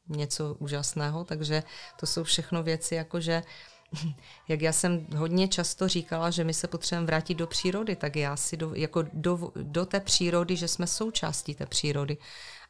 něco 0.09 0.55
úžasného, 0.59 1.23
takže 1.23 1.63
to 1.99 2.05
jsou 2.05 2.23
všechno 2.23 2.63
věci, 2.63 2.95
jakože 2.95 3.43
jak 4.47 4.61
já 4.61 4.71
jsem 4.71 5.07
hodně 5.15 5.47
často 5.47 5.87
říkala, 5.87 6.29
že 6.29 6.43
my 6.43 6.53
se 6.53 6.67
potřebujeme 6.67 7.07
vrátit 7.07 7.33
do 7.35 7.47
přírody, 7.47 7.95
tak 7.95 8.15
já 8.15 8.35
si 8.35 8.57
do, 8.57 8.73
jako 8.75 9.03
do, 9.13 9.51
do 9.55 9.85
té 9.85 9.99
přírody, 9.99 10.55
že 10.55 10.67
jsme 10.67 10.87
součástí 10.87 11.55
té 11.55 11.65
přírody. 11.65 12.17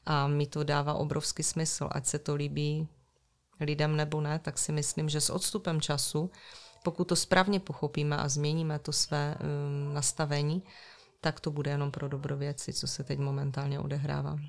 A 0.05 0.27
mi 0.27 0.47
to 0.47 0.63
dává 0.63 0.93
obrovský 0.93 1.43
smysl, 1.43 1.89
ať 1.91 2.05
se 2.05 2.19
to 2.19 2.35
líbí 2.35 2.87
lidem 3.59 3.95
nebo 3.95 4.21
ne, 4.21 4.39
tak 4.39 4.57
si 4.57 4.71
myslím, 4.71 5.09
že 5.09 5.21
s 5.21 5.29
odstupem 5.29 5.81
času, 5.81 6.31
pokud 6.83 7.07
to 7.07 7.15
správně 7.15 7.59
pochopíme 7.59 8.17
a 8.17 8.29
změníme 8.29 8.79
to 8.79 8.91
své 8.91 9.35
um, 9.35 9.93
nastavení, 9.93 10.63
tak 11.21 11.39
to 11.39 11.51
bude 11.51 11.71
jenom 11.71 11.91
pro 11.91 12.07
dobro 12.07 12.37
věci, 12.37 12.73
co 12.73 12.87
se 12.87 13.03
teď 13.03 13.19
momentálně 13.19 13.79
odehrává. 13.79 14.39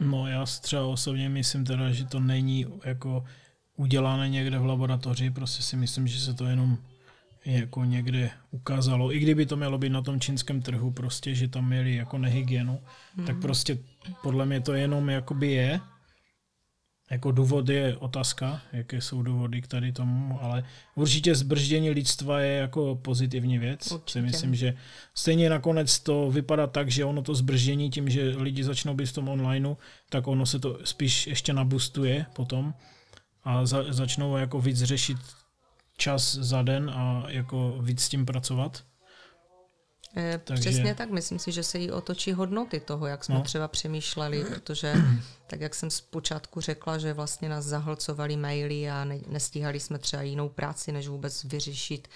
No 0.00 0.26
já 0.26 0.46
třeba 0.46 0.86
osobně 0.86 1.28
myslím 1.28 1.64
teda, 1.64 1.92
že 1.92 2.04
to 2.04 2.20
není 2.20 2.66
jako 2.84 3.24
udělané 3.76 4.28
někde 4.28 4.58
v 4.58 4.66
laboratoři, 4.66 5.30
prostě 5.30 5.62
si 5.62 5.76
myslím, 5.76 6.06
že 6.06 6.20
se 6.20 6.34
to 6.34 6.46
jenom 6.46 6.78
jako 7.44 7.84
někde 7.84 8.30
ukázalo, 8.50 9.14
i 9.14 9.18
kdyby 9.18 9.46
to 9.46 9.56
mělo 9.56 9.78
být 9.78 9.90
na 9.90 10.02
tom 10.02 10.20
čínském 10.20 10.62
trhu, 10.62 10.90
prostě, 10.90 11.34
že 11.34 11.48
tam 11.48 11.68
měli 11.68 11.94
jako 11.94 12.18
nehygienu, 12.18 12.80
mm. 13.16 13.26
tak 13.26 13.40
prostě 13.40 13.78
podle 14.22 14.46
mě 14.46 14.60
to 14.60 14.72
jenom 14.72 15.10
jakoby 15.10 15.52
je. 15.52 15.80
Jako 17.10 17.32
důvod 17.32 17.68
je 17.68 17.96
otázka, 17.96 18.60
jaké 18.72 19.00
jsou 19.00 19.22
důvody 19.22 19.62
k 19.62 19.66
tady 19.66 19.92
tomu, 19.92 20.38
ale 20.42 20.64
určitě 20.94 21.34
zbrždění 21.34 21.90
lidstva 21.90 22.40
je 22.40 22.58
jako 22.58 22.98
pozitivní 23.02 23.58
věc. 23.58 23.92
Určitě. 23.92 24.12
Si 24.12 24.22
myslím, 24.22 24.54
že 24.54 24.74
stejně 25.14 25.50
nakonec 25.50 25.98
to 25.98 26.30
vypadá 26.30 26.66
tak, 26.66 26.90
že 26.90 27.04
ono 27.04 27.22
to 27.22 27.34
zbrždění 27.34 27.90
tím, 27.90 28.10
že 28.10 28.34
lidi 28.36 28.64
začnou 28.64 28.94
být 28.94 29.06
v 29.06 29.12
tom 29.12 29.28
onlineu, 29.28 29.74
tak 30.10 30.26
ono 30.26 30.46
se 30.46 30.58
to 30.58 30.78
spíš 30.84 31.26
ještě 31.26 31.52
nabustuje 31.52 32.26
potom 32.32 32.74
a 33.44 33.66
za, 33.66 33.92
začnou 33.92 34.36
jako 34.36 34.60
víc 34.60 34.82
řešit 34.82 35.16
čas 35.96 36.34
za 36.34 36.62
den 36.62 36.90
a 36.90 37.24
jako 37.28 37.78
víc 37.80 38.00
s 38.00 38.08
tím 38.08 38.26
pracovat. 38.26 38.84
E, 40.16 40.40
Takže... 40.44 40.70
Přesně 40.70 40.94
tak, 40.94 41.10
myslím 41.10 41.38
si, 41.38 41.52
že 41.52 41.62
se 41.62 41.78
jí 41.78 41.90
otočí 41.90 42.32
hodnoty 42.32 42.80
toho, 42.80 43.06
jak 43.06 43.24
jsme 43.24 43.34
no. 43.34 43.42
třeba 43.42 43.68
přemýšleli, 43.68 44.44
protože 44.44 44.94
tak 45.46 45.60
jak 45.60 45.74
jsem 45.74 45.90
zpočátku 45.90 46.60
řekla, 46.60 46.98
že 46.98 47.12
vlastně 47.12 47.48
nás 47.48 47.64
zahlcovali 47.64 48.36
maily 48.36 48.90
a 48.90 49.04
ne, 49.04 49.18
nestíhali 49.26 49.80
jsme 49.80 49.98
třeba 49.98 50.22
jinou 50.22 50.48
práci, 50.48 50.92
než 50.92 51.08
vůbec 51.08 51.44
vyřešit 51.44 52.08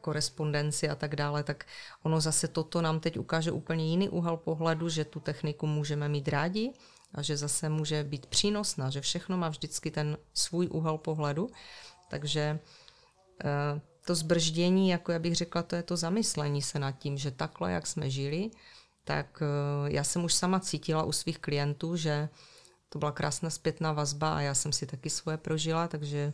korespondenci 0.00 0.88
a 0.88 0.94
tak 0.94 1.16
dále, 1.16 1.42
tak 1.42 1.64
ono 2.02 2.20
zase 2.20 2.48
toto 2.48 2.82
nám 2.82 3.00
teď 3.00 3.18
ukáže 3.18 3.52
úplně 3.52 3.90
jiný 3.90 4.08
úhel 4.08 4.36
pohledu, 4.36 4.88
že 4.88 5.04
tu 5.04 5.20
techniku 5.20 5.66
můžeme 5.66 6.08
mít 6.08 6.28
rádi 6.28 6.72
a 7.14 7.22
že 7.22 7.36
zase 7.36 7.68
může 7.68 8.04
být 8.04 8.26
přínosná, 8.26 8.90
že 8.90 9.00
všechno 9.00 9.36
má 9.36 9.48
vždycky 9.48 9.90
ten 9.90 10.16
svůj 10.34 10.68
úhel 10.72 10.98
pohledu. 10.98 11.50
Takže 12.08 12.58
Eh, 13.44 13.80
to 14.04 14.14
zbrždění, 14.14 14.88
jako 14.88 15.12
já 15.12 15.18
bych 15.18 15.36
řekla, 15.36 15.62
to 15.62 15.76
je 15.76 15.82
to 15.82 15.96
zamyslení 15.96 16.62
se 16.62 16.78
nad 16.78 16.92
tím, 16.92 17.18
že 17.18 17.30
takhle, 17.30 17.72
jak 17.72 17.86
jsme 17.86 18.10
žili, 18.10 18.50
tak 19.04 19.42
eh, 19.42 19.92
já 19.92 20.04
jsem 20.04 20.24
už 20.24 20.34
sama 20.34 20.60
cítila 20.60 21.02
u 21.02 21.12
svých 21.12 21.38
klientů, 21.38 21.96
že 21.96 22.28
to 22.88 22.98
byla 22.98 23.12
krásná 23.12 23.50
zpětná 23.50 23.92
vazba 23.92 24.36
a 24.36 24.40
já 24.40 24.54
jsem 24.54 24.72
si 24.72 24.86
taky 24.86 25.10
svoje 25.10 25.36
prožila, 25.36 25.88
takže 25.88 26.32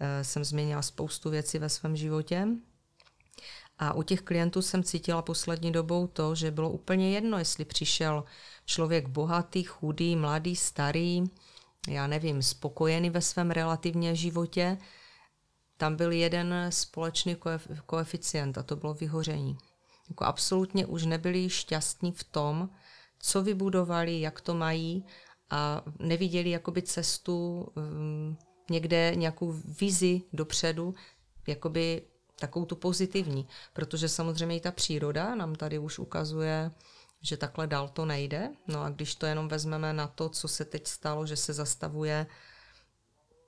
eh, 0.00 0.24
jsem 0.24 0.44
změnila 0.44 0.82
spoustu 0.82 1.30
věcí 1.30 1.58
ve 1.58 1.68
svém 1.68 1.96
životě. 1.96 2.48
A 3.78 3.92
u 3.92 4.02
těch 4.02 4.22
klientů 4.22 4.62
jsem 4.62 4.82
cítila 4.82 5.22
poslední 5.22 5.72
dobou 5.72 6.06
to, 6.06 6.34
že 6.34 6.50
bylo 6.50 6.70
úplně 6.70 7.10
jedno, 7.10 7.38
jestli 7.38 7.64
přišel 7.64 8.24
člověk 8.64 9.08
bohatý, 9.08 9.62
chudý, 9.62 10.16
mladý, 10.16 10.56
starý, 10.56 11.24
já 11.88 12.06
nevím, 12.06 12.42
spokojený 12.42 13.10
ve 13.10 13.20
svém 13.20 13.50
relativně 13.50 14.16
životě, 14.16 14.78
tam 15.84 15.96
byl 15.96 16.12
jeden 16.12 16.54
společný 16.70 17.36
koeficient 17.86 18.58
a 18.58 18.62
to 18.62 18.76
bylo 18.76 18.94
vyhoření. 18.94 19.58
Jako 20.08 20.24
absolutně 20.24 20.86
už 20.86 21.04
nebyli 21.04 21.50
šťastní 21.50 22.12
v 22.12 22.24
tom, 22.24 22.70
co 23.18 23.42
vybudovali, 23.42 24.20
jak 24.20 24.40
to 24.40 24.54
mají 24.54 25.04
a 25.50 25.82
neviděli 25.98 26.50
jakoby 26.50 26.82
cestu 26.82 27.68
um, 27.76 28.38
někde, 28.70 29.12
nějakou 29.14 29.54
vizi 29.80 30.22
dopředu, 30.32 30.94
jakoby 31.46 32.02
takovou 32.40 32.64
tu 32.64 32.76
pozitivní, 32.76 33.48
protože 33.72 34.08
samozřejmě 34.08 34.56
i 34.56 34.60
ta 34.60 34.72
příroda 34.72 35.34
nám 35.34 35.54
tady 35.54 35.78
už 35.78 35.98
ukazuje, 35.98 36.70
že 37.22 37.36
takhle 37.36 37.66
dál 37.66 37.88
to 37.88 38.04
nejde. 38.04 38.50
No 38.66 38.82
a 38.82 38.88
když 38.88 39.14
to 39.14 39.26
jenom 39.26 39.48
vezmeme 39.48 39.92
na 39.92 40.06
to, 40.06 40.28
co 40.28 40.48
se 40.48 40.64
teď 40.64 40.86
stalo, 40.86 41.26
že 41.26 41.36
se 41.36 41.52
zastavuje 41.52 42.26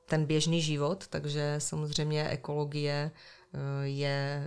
ten 0.07 0.27
běžný 0.27 0.63
život, 0.63 1.07
takže 1.09 1.55
samozřejmě 1.59 2.29
ekologie 2.29 3.11
eh, 3.11 3.59
je, 3.87 4.45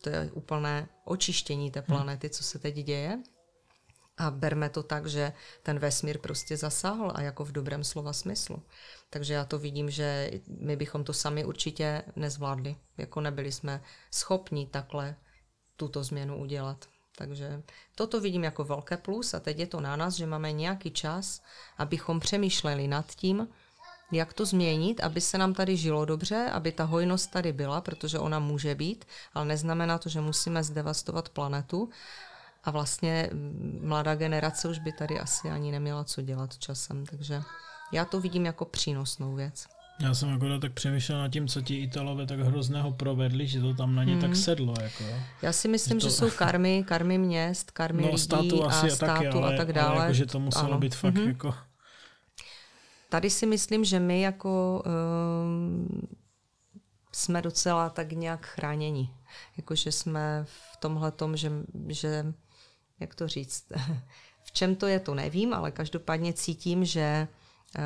to 0.00 0.08
je 0.08 0.30
úplné 0.32 0.88
očištění 1.04 1.70
té 1.70 1.80
hmm. 1.80 1.86
planety, 1.86 2.30
co 2.30 2.44
se 2.44 2.58
teď 2.58 2.74
děje. 2.74 3.18
A 4.18 4.30
berme 4.30 4.68
to 4.68 4.82
tak, 4.82 5.06
že 5.06 5.32
ten 5.62 5.78
vesmír 5.78 6.18
prostě 6.18 6.56
zasáhl 6.56 7.12
a 7.14 7.20
jako 7.22 7.44
v 7.44 7.52
dobrém 7.52 7.84
slova 7.84 8.12
smyslu. 8.12 8.62
Takže 9.10 9.34
já 9.34 9.44
to 9.44 9.58
vidím, 9.58 9.90
že 9.90 10.30
my 10.60 10.76
bychom 10.76 11.04
to 11.04 11.12
sami 11.12 11.44
určitě 11.44 12.02
nezvládli. 12.16 12.76
Jako 12.98 13.20
nebyli 13.20 13.52
jsme 13.52 13.82
schopni 14.10 14.66
takhle 14.66 15.16
tuto 15.76 16.04
změnu 16.04 16.40
udělat. 16.40 16.88
Takže 17.16 17.62
toto 17.94 18.20
vidím 18.20 18.44
jako 18.44 18.64
velké 18.64 18.96
plus 18.96 19.34
a 19.34 19.40
teď 19.40 19.58
je 19.58 19.66
to 19.66 19.80
na 19.80 19.96
nás, 19.96 20.14
že 20.14 20.26
máme 20.26 20.52
nějaký 20.52 20.90
čas, 20.90 21.42
abychom 21.78 22.20
přemýšleli 22.20 22.88
nad 22.88 23.14
tím, 23.14 23.48
jak 24.12 24.32
to 24.32 24.46
změnit, 24.46 25.00
aby 25.00 25.20
se 25.20 25.38
nám 25.38 25.54
tady 25.54 25.76
žilo 25.76 26.04
dobře, 26.04 26.50
aby 26.52 26.72
ta 26.72 26.84
hojnost 26.84 27.30
tady 27.30 27.52
byla, 27.52 27.80
protože 27.80 28.18
ona 28.18 28.38
může 28.38 28.74
být, 28.74 29.04
ale 29.34 29.44
neznamená 29.44 29.98
to, 29.98 30.08
že 30.08 30.20
musíme 30.20 30.64
zdevastovat 30.64 31.28
planetu. 31.28 31.90
A 32.64 32.70
vlastně 32.70 33.30
mladá 33.80 34.14
generace 34.14 34.68
už 34.68 34.78
by 34.78 34.92
tady 34.92 35.20
asi 35.20 35.50
ani 35.50 35.72
neměla 35.72 36.04
co 36.04 36.22
dělat 36.22 36.58
časem, 36.58 37.06
takže 37.06 37.42
já 37.92 38.04
to 38.04 38.20
vidím 38.20 38.46
jako 38.46 38.64
přínosnou 38.64 39.34
věc. 39.34 39.66
Já 40.00 40.14
jsem 40.14 40.34
akorát 40.34 40.60
tak 40.60 40.72
přemýšlel 40.72 41.18
nad 41.18 41.28
tím, 41.28 41.48
co 41.48 41.60
ti 41.60 41.76
Italové 41.76 42.26
tak 42.26 42.40
hrozného 42.40 42.92
provedli, 42.92 43.46
že 43.46 43.60
to 43.60 43.74
tam 43.74 43.94
na 43.94 44.04
ně 44.04 44.12
hmm. 44.12 44.20
tak 44.20 44.36
sedlo. 44.36 44.74
Jako, 44.82 45.04
Já 45.42 45.52
si 45.52 45.68
myslím, 45.68 46.00
že, 46.00 46.06
to... 46.06 46.10
že 46.10 46.16
jsou 46.16 46.30
karmy, 46.30 46.84
karmy 46.88 47.18
měst, 47.18 47.70
karmy 47.70 48.02
no, 48.02 48.08
lidí 48.08 48.18
státu 48.18 48.64
asi 48.64 48.86
a 48.86 48.96
státu 48.96 49.24
taky, 49.24 49.38
ale, 49.38 49.54
a 49.54 49.56
tak 49.56 49.72
dále. 49.72 49.94
Ale 49.94 50.04
jako, 50.04 50.14
že 50.14 50.26
to 50.26 50.40
muselo 50.40 50.68
ano. 50.68 50.78
být 50.78 50.94
fakt 50.94 51.14
mm-hmm. 51.14 51.28
jako 51.28 51.54
tady 53.10 53.30
si 53.30 53.46
myslím, 53.46 53.84
že 53.84 54.00
my 54.00 54.20
jako 54.20 54.82
um, 54.86 55.88
jsme 57.12 57.42
docela 57.42 57.88
tak 57.88 58.12
nějak 58.12 58.46
chráněni. 58.46 59.10
Jakože 59.56 59.92
jsme 59.92 60.44
v 60.44 60.76
tomhle 60.76 61.10
tom, 61.10 61.36
že, 61.36 61.52
že, 61.88 62.32
jak 63.00 63.14
to 63.14 63.28
říct, 63.28 63.64
v 64.44 64.52
čem 64.52 64.76
to 64.76 64.86
je, 64.86 65.00
to 65.00 65.14
nevím, 65.14 65.54
ale 65.54 65.70
každopádně 65.70 66.32
cítím, 66.32 66.84
že 66.84 67.28
uh, 67.78 67.82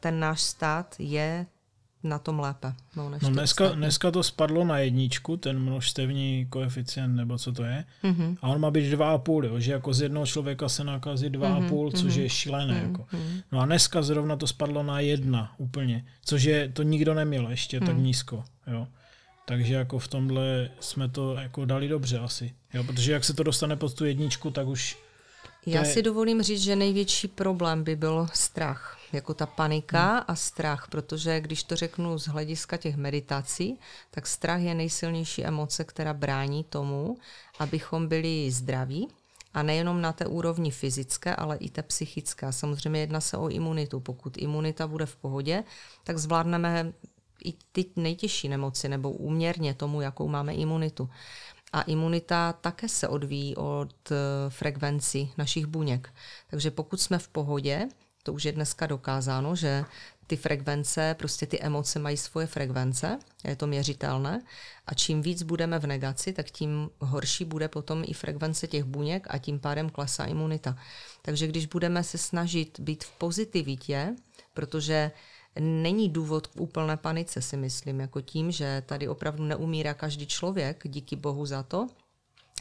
ten 0.00 0.20
náš 0.20 0.42
stát 0.42 0.96
je 0.98 1.46
na 2.08 2.18
tom 2.18 2.40
lépe. 2.40 2.74
No, 2.96 3.10
než 3.10 3.22
no 3.22 3.30
dneska, 3.30 3.68
dneska 3.68 4.10
to 4.10 4.22
spadlo 4.22 4.64
na 4.64 4.78
jedničku, 4.78 5.36
ten 5.36 5.58
množstevní 5.58 6.46
koeficient, 6.50 7.16
nebo 7.16 7.38
co 7.38 7.52
to 7.52 7.64
je. 7.64 7.84
Mm-hmm. 8.04 8.36
A 8.42 8.48
on 8.48 8.60
má 8.60 8.70
být 8.70 8.94
2,5, 8.94 9.44
jo, 9.44 9.60
že 9.60 9.72
jako 9.72 9.92
z 9.92 10.00
jednoho 10.00 10.26
člověka 10.26 10.68
se 10.68 10.84
nakazí 10.84 11.30
2,5, 11.30 11.68
mm-hmm. 11.68 11.92
což 11.92 12.14
je 12.14 12.28
šílené. 12.28 12.74
Mm-hmm. 12.74 12.86
Jako. 12.86 13.06
No 13.52 13.60
a 13.60 13.66
dneska 13.66 14.02
zrovna 14.02 14.36
to 14.36 14.46
spadlo 14.46 14.82
na 14.82 15.00
jedna 15.00 15.54
úplně, 15.58 16.04
což 16.24 16.42
je, 16.42 16.68
to 16.68 16.82
nikdo 16.82 17.14
neměl 17.14 17.50
ještě 17.50 17.80
mm. 17.80 17.86
tak 17.86 17.96
nízko. 17.98 18.44
Jo. 18.66 18.86
Takže 19.46 19.74
jako 19.74 19.98
v 19.98 20.08
tomhle 20.08 20.70
jsme 20.80 21.08
to 21.08 21.34
jako 21.34 21.64
dali 21.64 21.88
dobře 21.88 22.18
asi. 22.18 22.54
Jo, 22.74 22.84
protože 22.84 23.12
jak 23.12 23.24
se 23.24 23.34
to 23.34 23.42
dostane 23.42 23.76
pod 23.76 23.94
tu 23.94 24.04
jedničku, 24.04 24.50
tak 24.50 24.66
už 24.66 24.96
já 25.66 25.80
je... 25.80 25.92
si 25.92 26.02
dovolím 26.02 26.42
říct, 26.42 26.62
že 26.62 26.76
největší 26.76 27.28
problém 27.28 27.84
by 27.84 27.96
byl 27.96 28.26
strach, 28.34 28.95
jako 29.12 29.34
ta 29.34 29.46
panika 29.46 30.12
hmm. 30.12 30.24
a 30.28 30.34
strach, 30.34 30.88
protože 30.90 31.40
když 31.40 31.62
to 31.62 31.76
řeknu 31.76 32.18
z 32.18 32.26
hlediska 32.26 32.76
těch 32.76 32.96
meditací, 32.96 33.78
tak 34.10 34.26
strach 34.26 34.60
je 34.60 34.74
nejsilnější 34.74 35.44
emoce, 35.44 35.84
která 35.84 36.14
brání 36.14 36.64
tomu, 36.64 37.16
abychom 37.58 38.08
byli 38.08 38.50
zdraví, 38.50 39.08
a 39.56 39.62
nejenom 39.62 40.00
na 40.00 40.12
té 40.12 40.26
úrovni 40.26 40.70
fyzické, 40.70 41.36
ale 41.36 41.56
i 41.56 41.70
té 41.70 41.82
psychické. 41.82 42.52
Samozřejmě 42.52 43.00
jedná 43.00 43.20
se 43.20 43.36
o 43.36 43.48
imunitu. 43.48 44.00
Pokud 44.00 44.38
imunita 44.38 44.86
bude 44.86 45.06
v 45.06 45.16
pohodě, 45.16 45.64
tak 46.04 46.18
zvládneme 46.18 46.92
i 47.44 47.54
ty 47.72 47.84
nejtěžší 47.96 48.48
nemoci 48.48 48.88
nebo 48.88 49.10
úměrně 49.10 49.74
tomu, 49.74 50.00
jakou 50.00 50.28
máme 50.28 50.54
imunitu. 50.54 51.08
A 51.72 51.82
imunita 51.82 52.52
také 52.52 52.88
se 52.88 53.08
odvíjí 53.08 53.56
od 53.56 54.10
eh, 54.10 54.14
frekvenci 54.48 55.28
našich 55.38 55.66
buněk. 55.66 56.14
Takže 56.50 56.70
pokud 56.70 57.00
jsme 57.00 57.18
v 57.18 57.28
pohodě, 57.28 57.88
to 58.26 58.32
už 58.32 58.44
je 58.44 58.52
dneska 58.52 58.86
dokázáno, 58.86 59.56
že 59.56 59.84
ty 60.26 60.36
frekvence, 60.36 61.14
prostě 61.18 61.46
ty 61.46 61.60
emoce 61.60 61.98
mají 61.98 62.16
svoje 62.16 62.46
frekvence, 62.46 63.18
je 63.44 63.56
to 63.56 63.66
měřitelné 63.66 64.42
a 64.86 64.94
čím 64.94 65.22
víc 65.22 65.42
budeme 65.42 65.78
v 65.78 65.86
negaci, 65.86 66.32
tak 66.32 66.50
tím 66.50 66.90
horší 66.98 67.44
bude 67.44 67.68
potom 67.68 68.02
i 68.06 68.12
frekvence 68.12 68.66
těch 68.66 68.84
buněk 68.84 69.26
a 69.30 69.38
tím 69.38 69.58
pádem 69.58 69.90
klesá 69.90 70.24
imunita. 70.24 70.78
Takže 71.22 71.46
když 71.46 71.66
budeme 71.66 72.04
se 72.04 72.18
snažit 72.18 72.80
být 72.80 73.04
v 73.04 73.10
pozitivitě, 73.10 74.16
protože 74.54 75.10
není 75.60 76.08
důvod 76.08 76.46
k 76.46 76.60
úplné 76.60 76.96
panice, 76.96 77.42
si 77.42 77.56
myslím, 77.56 78.00
jako 78.00 78.20
tím, 78.20 78.50
že 78.50 78.82
tady 78.86 79.08
opravdu 79.08 79.44
neumírá 79.44 79.94
každý 79.94 80.26
člověk, 80.26 80.82
díky 80.88 81.16
bohu 81.16 81.46
za 81.46 81.62
to, 81.62 81.86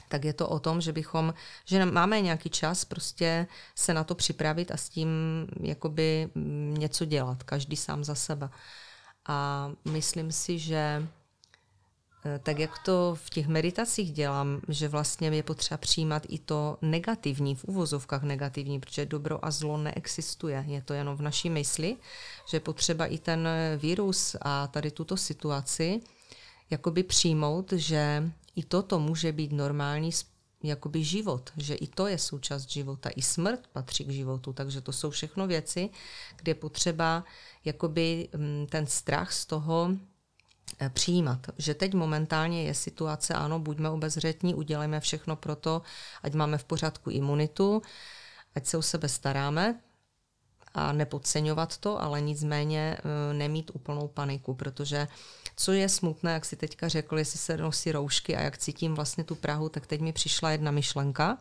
tak 0.08 0.26
je 0.26 0.34
to 0.34 0.50
o 0.50 0.60
tom, 0.60 0.82
že 0.82 0.94
bychom, 0.94 1.34
že 1.66 1.86
máme 1.86 2.22
nějaký 2.22 2.50
čas 2.50 2.86
prostě 2.86 3.48
se 3.76 3.94
na 3.94 4.04
to 4.04 4.16
připravit 4.16 4.72
a 4.72 4.78
s 4.78 4.90
tím 4.90 5.10
jakoby 5.60 6.30
něco 6.78 7.06
dělat, 7.06 7.44
každý 7.44 7.76
sám 7.76 8.04
za 8.04 8.16
sebe. 8.16 8.50
A 9.28 9.72
myslím 9.86 10.32
si, 10.32 10.60
že 10.60 11.08
eh, 12.26 12.40
tak 12.44 12.60
jak 12.60 12.80
to 12.80 13.18
v 13.20 13.30
těch 13.30 13.48
meditacích 13.48 14.14
dělám, 14.14 14.62
že 14.68 14.88
vlastně 14.88 15.30
je 15.30 15.44
potřeba 15.44 15.78
přijímat 15.78 16.24
i 16.30 16.40
to 16.40 16.78
negativní, 16.82 17.56
v 17.56 17.64
uvozovkách 17.64 18.24
negativní, 18.24 18.80
protože 18.80 19.06
dobro 19.06 19.46
a 19.46 19.52
zlo 19.52 19.78
neexistuje. 19.78 20.64
Je 20.68 20.82
to 20.82 20.94
jenom 20.94 21.18
v 21.18 21.22
naší 21.22 21.50
mysli, 21.50 21.98
že 22.50 22.60
potřeba 22.60 23.06
i 23.06 23.18
ten 23.18 23.48
virus 23.78 24.36
a 24.42 24.68
tady 24.68 24.92
tuto 24.92 25.18
situaci 25.18 26.02
jakoby 26.70 27.04
přijmout, 27.04 27.74
že 27.74 28.32
i 28.56 28.64
toto 28.64 29.00
může 29.00 29.32
být 29.32 29.52
normální 29.52 30.12
jakoby 30.64 31.04
život, 31.04 31.52
že 31.58 31.76
i 31.76 31.88
to 31.88 32.08
je 32.08 32.18
součást 32.18 32.70
života, 32.70 33.10
i 33.16 33.22
smrt 33.22 33.68
patří 33.68 34.06
k 34.06 34.10
životu, 34.10 34.54
takže 34.54 34.82
to 34.82 34.92
jsou 34.92 35.10
všechno 35.10 35.48
věci, 35.48 35.90
kde 36.36 36.50
je 36.50 36.56
potřeba 36.56 37.24
jakoby 37.66 38.30
mm, 38.38 38.68
ten 38.68 38.86
strach 38.88 39.34
z 39.34 39.46
toho 39.46 39.90
eh, 40.80 40.90
přijímat. 40.90 41.40
Že 41.58 41.74
teď 41.74 41.94
momentálně 41.94 42.64
je 42.64 42.74
situace, 42.74 43.34
ano, 43.34 43.60
buďme 43.60 43.90
obezřetní, 43.90 44.56
udělejme 44.56 45.00
všechno 45.00 45.36
pro 45.36 45.56
to, 45.56 45.82
ať 46.24 46.34
máme 46.34 46.58
v 46.58 46.64
pořádku 46.64 47.10
imunitu, 47.10 47.82
ať 48.56 48.66
se 48.66 48.78
o 48.78 48.82
sebe 48.82 49.10
staráme, 49.10 49.80
a 50.76 50.92
nepodceňovat 50.92 51.78
to, 51.78 52.02
ale 52.02 52.22
nicméně 52.22 52.98
eh, 53.00 53.34
nemít 53.34 53.72
úplnou 53.74 54.08
paniku, 54.08 54.54
protože 54.54 55.08
co 55.56 55.72
je 55.72 55.90
smutné, 55.90 56.34
jak 56.34 56.46
si 56.46 56.56
teďka 56.56 56.88
řekl, 56.88 57.18
jestli 57.18 57.40
se 57.40 57.58
nosí 57.58 57.92
roušky 57.92 58.36
a 58.36 58.42
jak 58.42 58.58
cítím 58.58 58.96
vlastně 58.96 59.24
tu 59.24 59.36
Prahu, 59.36 59.70
tak 59.70 59.88
teď 59.88 60.02
mi 60.02 60.14
přišla 60.14 60.52
jedna 60.52 60.72
myšlenka, 60.72 61.38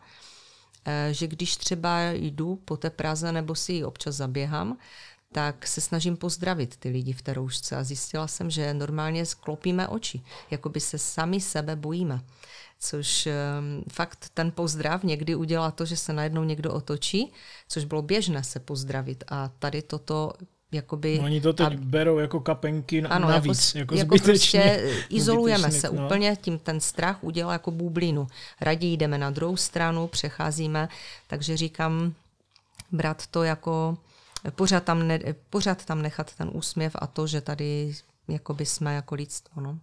eh, 0.85 1.09
že 1.11 1.27
když 1.27 1.57
třeba 1.57 2.01
jdu 2.11 2.55
po 2.55 2.77
té 2.77 2.89
Praze 2.89 3.31
nebo 3.31 3.55
si 3.55 3.73
ji 3.73 3.83
občas 3.83 4.15
zaběhám, 4.15 4.77
tak 5.31 5.67
se 5.67 5.81
snažím 5.81 6.17
pozdravit 6.17 6.77
ty 6.77 6.89
lidi 6.89 7.13
v 7.13 7.21
té 7.21 7.33
roušce 7.33 7.75
a 7.75 7.83
zjistila 7.83 8.27
jsem, 8.27 8.49
že 8.49 8.73
normálně 8.73 9.25
sklopíme 9.25 9.87
oči, 9.87 10.21
jako 10.51 10.69
by 10.69 10.79
se 10.79 10.97
sami 10.97 11.41
sebe 11.41 11.75
bojíme. 11.75 12.21
Což 12.79 13.27
um, 13.27 13.83
fakt 13.91 14.29
ten 14.33 14.51
pozdrav 14.51 15.03
někdy 15.03 15.35
udělá 15.35 15.71
to, 15.71 15.85
že 15.85 15.97
se 15.97 16.13
najednou 16.13 16.43
někdo 16.43 16.73
otočí, 16.73 17.31
což 17.67 17.85
bylo 17.85 18.01
běžné 18.01 18.43
se 18.43 18.59
pozdravit 18.59 19.23
a 19.27 19.51
tady 19.59 19.81
toto 19.81 20.33
jakoby... 20.75 21.17
No, 21.17 21.23
oni 21.23 21.41
to 21.41 21.53
teď 21.53 21.67
a, 21.67 21.77
berou 21.79 22.17
jako 22.17 22.39
kapenky 22.39 23.03
ano, 23.03 23.29
navíc, 23.29 23.75
jako, 23.75 23.95
jako, 23.95 24.15
jako 24.15 24.25
prostě 24.25 24.89
izolujeme 25.09 25.71
se 25.71 25.89
no. 25.91 26.05
úplně, 26.05 26.37
tím 26.41 26.59
ten 26.59 26.79
strach 26.79 27.23
udělá 27.23 27.53
jako 27.53 27.71
bublinu. 27.71 28.27
Raději 28.61 28.97
jdeme 28.97 29.17
na 29.17 29.29
druhou 29.29 29.57
stranu, 29.57 30.07
přecházíme, 30.07 30.89
takže 31.27 31.57
říkám, 31.57 32.13
brát 32.91 33.27
to 33.27 33.43
jako 33.43 33.97
pořád 34.55 34.83
tam, 34.83 35.07
ne, 35.07 35.19
pořád 35.49 35.85
tam 35.85 36.01
nechat 36.01 36.35
ten 36.35 36.49
úsměv 36.53 36.95
a 36.99 37.07
to, 37.07 37.27
že 37.27 37.41
tady 37.41 37.93
jakoby 38.27 38.65
jsme 38.65 38.95
jako 38.95 39.15
lidstvo. 39.15 39.61
No. 39.61 39.79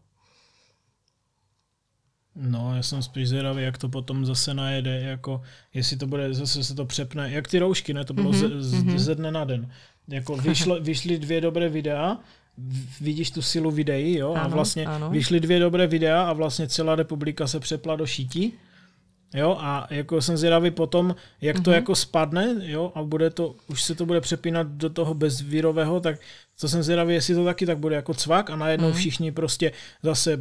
No, 2.37 2.77
já 2.77 2.83
jsem 2.83 3.03
spíš 3.03 3.29
zvědavý, 3.29 3.63
jak 3.63 3.79
to 3.79 3.89
potom 3.89 4.27
zase 4.27 4.55
najede, 4.55 5.01
jako 5.01 5.43
jestli 5.75 5.97
to 5.97 6.07
bude, 6.07 6.35
zase 6.35 6.65
se 6.65 6.75
to 6.75 6.85
přepne, 6.85 7.31
jak 7.31 7.49
ty 7.49 7.59
roušky, 7.59 7.95
ne, 7.95 8.05
to 8.05 8.15
bylo 8.15 8.31
mm-hmm. 8.31 8.61
ze, 8.61 8.77
mhm. 8.77 8.99
ze 8.99 9.15
dne 9.15 9.31
na 9.31 9.45
den. 9.45 9.73
Jako 10.09 10.37
vyšlo, 10.37 10.81
vyšly 10.81 11.19
dvě 11.19 11.41
dobré 11.41 11.69
videa, 11.69 12.19
vidíš 13.01 13.31
tu 13.31 13.43
silu 13.43 13.71
videí, 13.71 14.17
jo, 14.17 14.33
ano, 14.33 14.45
a 14.45 14.49
vlastně 14.49 14.87
ano. 14.87 15.11
vyšly 15.11 15.41
dvě 15.41 15.61
dobré 15.61 15.87
videa 15.87 16.23
a 16.23 16.33
vlastně 16.33 16.69
celá 16.69 16.95
republika 16.95 17.47
se 17.47 17.61
přepla 17.61 17.97
do 17.97 18.07
šítí. 18.07 18.53
Jo, 19.35 19.57
a 19.61 19.87
jako 19.91 20.23
jsem 20.23 20.37
zvědavý 20.37 20.71
potom, 20.71 21.15
jak 21.41 21.61
to 21.61 21.71
mm-hmm. 21.71 21.75
jako 21.75 21.95
spadne, 21.95 22.57
jo, 22.61 22.93
a 22.95 23.03
bude 23.03 23.31
to, 23.31 23.55
už 23.67 23.83
se 23.83 23.95
to 23.95 24.07
bude 24.07 24.21
přepínat 24.21 24.67
do 24.67 24.91
toho 24.91 25.15
bezvírového, 25.15 26.01
tak 26.01 26.21
to 26.61 26.69
jsem 26.69 26.83
zvědavý, 26.83 27.15
jestli 27.15 27.35
to 27.35 27.45
taky 27.45 27.67
tak 27.67 27.79
bude 27.79 27.97
jako 27.97 28.15
cvak 28.15 28.51
a 28.51 28.57
najednou 28.57 28.91
mm-hmm. 28.91 28.95
všichni 28.95 29.33
prostě 29.33 29.73
zase 30.03 30.39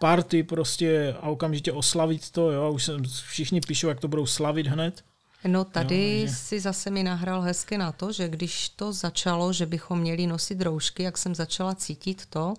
party 0.00 0.42
prostě 0.42 1.14
a 1.20 1.30
okamžitě 1.30 1.72
oslavit 1.72 2.30
to, 2.30 2.50
jo, 2.50 2.62
a 2.62 2.68
už 2.68 2.84
se, 2.84 2.92
všichni 3.28 3.60
píšou, 3.60 3.88
jak 3.88 4.00
to 4.00 4.08
budou 4.08 4.26
slavit 4.26 4.66
hned. 4.66 5.04
No 5.46 5.64
tady 5.64 6.20
jo, 6.20 6.26
že... 6.26 6.34
si 6.34 6.60
zase 6.60 6.90
mi 6.90 7.02
nahrál 7.02 7.40
hezky 7.40 7.78
na 7.78 7.92
to, 7.92 8.12
že 8.12 8.28
když 8.28 8.68
to 8.68 8.92
začalo, 8.92 9.52
že 9.52 9.66
bychom 9.66 10.00
měli 10.00 10.26
nosit 10.26 10.62
roušky, 10.62 11.02
jak 11.02 11.18
jsem 11.18 11.34
začala 11.34 11.74
cítit 11.74 12.26
to, 12.26 12.54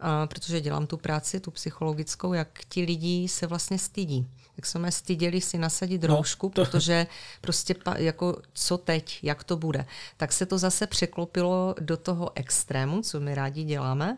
a 0.00 0.26
protože 0.26 0.60
dělám 0.60 0.86
tu 0.86 0.96
práci, 0.96 1.40
tu 1.40 1.50
psychologickou, 1.50 2.32
jak 2.32 2.48
ti 2.68 2.82
lidi 2.82 3.28
se 3.28 3.46
vlastně 3.46 3.78
stydí. 3.78 4.26
Jak 4.56 4.66
jsme 4.66 4.92
styděli 4.92 5.40
si 5.40 5.58
nasadit 5.58 6.02
no, 6.02 6.16
roušku, 6.16 6.48
to... 6.48 6.64
protože 6.64 7.06
prostě 7.40 7.74
pa, 7.74 7.98
jako 7.98 8.36
co 8.52 8.78
teď, 8.78 9.18
jak 9.22 9.44
to 9.44 9.56
bude. 9.56 9.86
Tak 10.16 10.32
se 10.32 10.46
to 10.46 10.58
zase 10.58 10.86
překlopilo 10.86 11.74
do 11.80 11.96
toho 11.96 12.30
extrému, 12.34 13.02
co 13.02 13.20
my 13.20 13.34
rádi 13.34 13.64
děláme, 13.64 14.16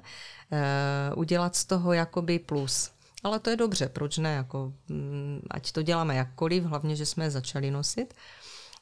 uh, 1.12 1.18
udělat 1.18 1.56
z 1.56 1.64
toho 1.64 1.92
jakoby 1.92 2.38
plus. 2.38 2.90
Ale 3.24 3.40
to 3.40 3.50
je 3.50 3.56
dobře, 3.56 3.88
proč 3.88 4.18
ne? 4.18 4.34
Jako, 4.34 4.72
mm, 4.88 5.40
ať 5.50 5.72
to 5.72 5.82
děláme 5.82 6.16
jakkoliv, 6.16 6.64
hlavně, 6.64 6.96
že 6.96 7.06
jsme 7.06 7.24
je 7.24 7.30
začali 7.30 7.70
nosit. 7.70 8.14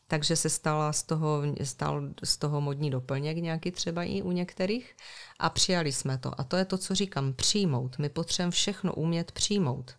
Takže 0.08 0.36
se 0.36 0.50
stala 0.50 0.92
z 0.92 1.02
toho, 1.02 1.42
stal 1.62 2.02
z 2.24 2.36
toho 2.36 2.60
modní 2.60 2.90
doplněk 2.90 3.36
nějaký 3.36 3.70
třeba 3.70 4.02
i 4.02 4.22
u 4.22 4.32
některých 4.32 4.96
a 5.38 5.50
přijali 5.50 5.92
jsme 5.92 6.18
to. 6.18 6.40
A 6.40 6.44
to 6.44 6.56
je 6.56 6.64
to, 6.64 6.78
co 6.78 6.94
říkám, 6.94 7.32
přijmout. 7.32 7.98
My 7.98 8.08
potřebujeme 8.08 8.50
všechno 8.50 8.94
umět 8.94 9.32
přijmout. 9.32 9.94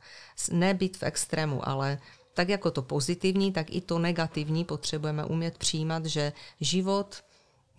Ne 0.51 0.73
být 0.73 0.97
v 0.97 1.03
extrému, 1.03 1.67
ale 1.67 1.97
tak 2.34 2.49
jako 2.49 2.71
to 2.71 2.82
pozitivní, 2.82 3.51
tak 3.51 3.71
i 3.71 3.82
to 3.82 3.99
negativní 3.99 4.65
potřebujeme 4.65 5.25
umět 5.25 5.58
přijímat, 5.58 6.06
že 6.06 6.34
život 6.62 7.23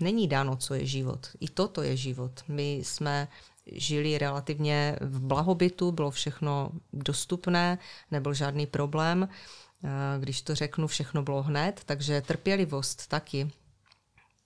není 0.00 0.28
dáno, 0.28 0.56
co 0.56 0.74
je 0.74 0.86
život. 0.86 1.28
I 1.40 1.48
toto 1.48 1.82
je 1.82 1.96
život. 1.96 2.42
My 2.48 2.74
jsme 2.74 3.28
žili 3.66 4.18
relativně 4.18 4.96
v 5.00 5.20
blahobytu, 5.20 5.92
bylo 5.92 6.10
všechno 6.10 6.70
dostupné, 6.92 7.78
nebyl 8.10 8.34
žádný 8.34 8.66
problém. 8.66 9.28
Když 10.18 10.42
to 10.42 10.54
řeknu, 10.54 10.86
všechno 10.86 11.22
bylo 11.22 11.42
hned, 11.42 11.80
takže 11.86 12.20
trpělivost 12.20 13.06
taky. 13.06 13.50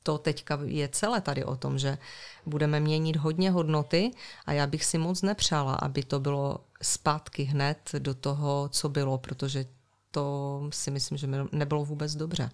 To 0.02 0.18
teďka 0.18 0.58
je 0.64 0.88
celé 0.88 1.20
tady 1.20 1.44
o 1.44 1.56
tom, 1.56 1.78
že 1.78 1.98
budeme 2.46 2.80
měnit 2.80 3.16
hodně 3.16 3.50
hodnoty 3.50 4.10
a 4.46 4.52
já 4.52 4.66
bych 4.66 4.84
si 4.84 4.98
moc 4.98 5.22
nepřála, 5.22 5.74
aby 5.74 6.02
to 6.02 6.20
bylo 6.20 6.64
zpátky 6.82 7.42
hned 7.42 7.90
do 7.98 8.14
toho, 8.14 8.68
co 8.68 8.88
bylo, 8.88 9.18
protože 9.18 9.66
to 10.10 10.62
si 10.72 10.90
myslím, 10.90 11.18
že 11.18 11.28
nebylo 11.52 11.84
vůbec 11.84 12.14
dobře. 12.14 12.50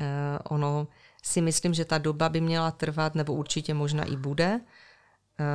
Eh, 0.00 0.38
ono 0.50 0.88
si 1.22 1.40
myslím, 1.40 1.74
že 1.74 1.84
ta 1.84 1.98
doba 1.98 2.28
by 2.28 2.40
měla 2.40 2.70
trvat, 2.70 3.14
nebo 3.14 3.34
určitě 3.34 3.74
možná 3.74 4.04
i 4.04 4.16
bude, 4.16 4.60
Eh, 4.60 4.87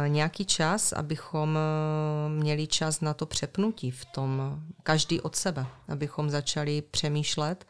nějaký 0.07 0.45
čas, 0.45 0.93
abychom 0.93 1.57
eh, 1.57 2.29
měli 2.29 2.67
čas 2.67 3.01
na 3.01 3.13
to 3.13 3.25
přepnutí 3.25 3.91
v 3.91 4.05
tom, 4.05 4.59
každý 4.83 5.21
od 5.21 5.35
sebe, 5.35 5.65
abychom 5.87 6.29
začali 6.29 6.81
přemýšlet, 6.81 7.67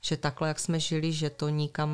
že 0.00 0.16
takhle, 0.16 0.48
jak 0.48 0.60
jsme 0.60 0.80
žili, 0.80 1.12
že 1.12 1.30
to 1.30 1.48
nikam 1.48 1.90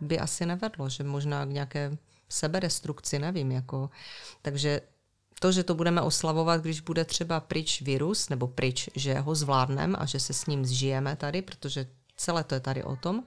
by 0.00 0.18
asi 0.18 0.46
nevedlo, 0.46 0.88
že 0.88 1.04
možná 1.04 1.46
k 1.46 1.48
nějaké 1.48 1.96
sebedestrukci, 2.28 3.18
nevím. 3.18 3.52
Jako. 3.52 3.90
Takže 4.42 4.80
to, 5.40 5.52
že 5.52 5.64
to 5.64 5.74
budeme 5.74 6.00
oslavovat, 6.00 6.60
když 6.60 6.80
bude 6.80 7.04
třeba 7.04 7.40
pryč 7.40 7.82
virus, 7.82 8.28
nebo 8.28 8.48
pryč, 8.48 8.88
že 8.94 9.20
ho 9.20 9.34
zvládneme 9.34 9.98
a 9.98 10.06
že 10.06 10.20
se 10.20 10.32
s 10.32 10.46
ním 10.46 10.66
zžijeme 10.66 11.16
tady, 11.16 11.42
protože 11.42 11.86
celé 12.16 12.44
to 12.44 12.54
je 12.54 12.60
tady 12.60 12.84
o 12.84 12.96
tom, 12.96 13.24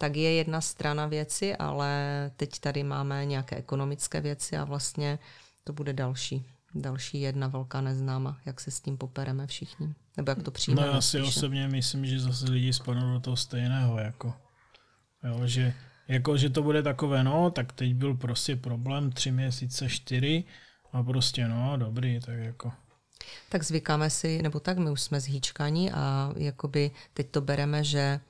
tak 0.00 0.16
je 0.16 0.32
jedna 0.32 0.60
strana 0.60 1.06
věci, 1.06 1.56
ale 1.56 2.30
teď 2.36 2.58
tady 2.58 2.82
máme 2.82 3.24
nějaké 3.24 3.56
ekonomické 3.56 4.20
věci 4.20 4.56
a 4.56 4.64
vlastně 4.64 5.18
to 5.64 5.72
bude 5.72 5.92
další 5.92 6.44
další 6.74 7.20
jedna 7.20 7.48
velká 7.48 7.80
neznáma, 7.80 8.40
jak 8.46 8.60
se 8.60 8.70
s 8.70 8.80
tím 8.80 8.96
popereme 8.96 9.46
všichni. 9.46 9.94
Nebo 10.16 10.30
jak 10.30 10.42
to 10.42 10.50
přijmeme. 10.50 10.86
No 10.86 10.94
já 10.94 11.00
si 11.00 11.18
spíše. 11.18 11.22
osobně 11.22 11.68
myslím, 11.68 12.06
že 12.06 12.20
zase 12.20 12.50
lidi 12.50 12.72
spadnou 12.72 13.12
do 13.12 13.20
toho 13.20 13.36
stejného. 13.36 13.98
Jako, 13.98 14.34
jo, 15.24 15.46
že, 15.46 15.74
jako, 16.08 16.36
že 16.36 16.50
to 16.50 16.62
bude 16.62 16.82
takové, 16.82 17.24
no, 17.24 17.50
tak 17.50 17.72
teď 17.72 17.94
byl 17.94 18.14
prostě 18.14 18.56
problém 18.56 19.12
tři 19.12 19.32
měsíce, 19.32 19.88
čtyři 19.88 20.44
a 20.92 21.02
prostě 21.02 21.48
no, 21.48 21.76
dobrý, 21.76 22.20
tak 22.20 22.38
jako. 22.38 22.72
Tak 23.48 23.62
zvykáme 23.62 24.10
si, 24.10 24.42
nebo 24.42 24.60
tak 24.60 24.78
my 24.78 24.90
už 24.90 25.00
jsme 25.00 25.20
zhýčkaní 25.20 25.92
a 25.92 26.32
jakoby 26.36 26.90
teď 27.14 27.30
to 27.30 27.40
bereme, 27.40 27.84
že 27.84 28.20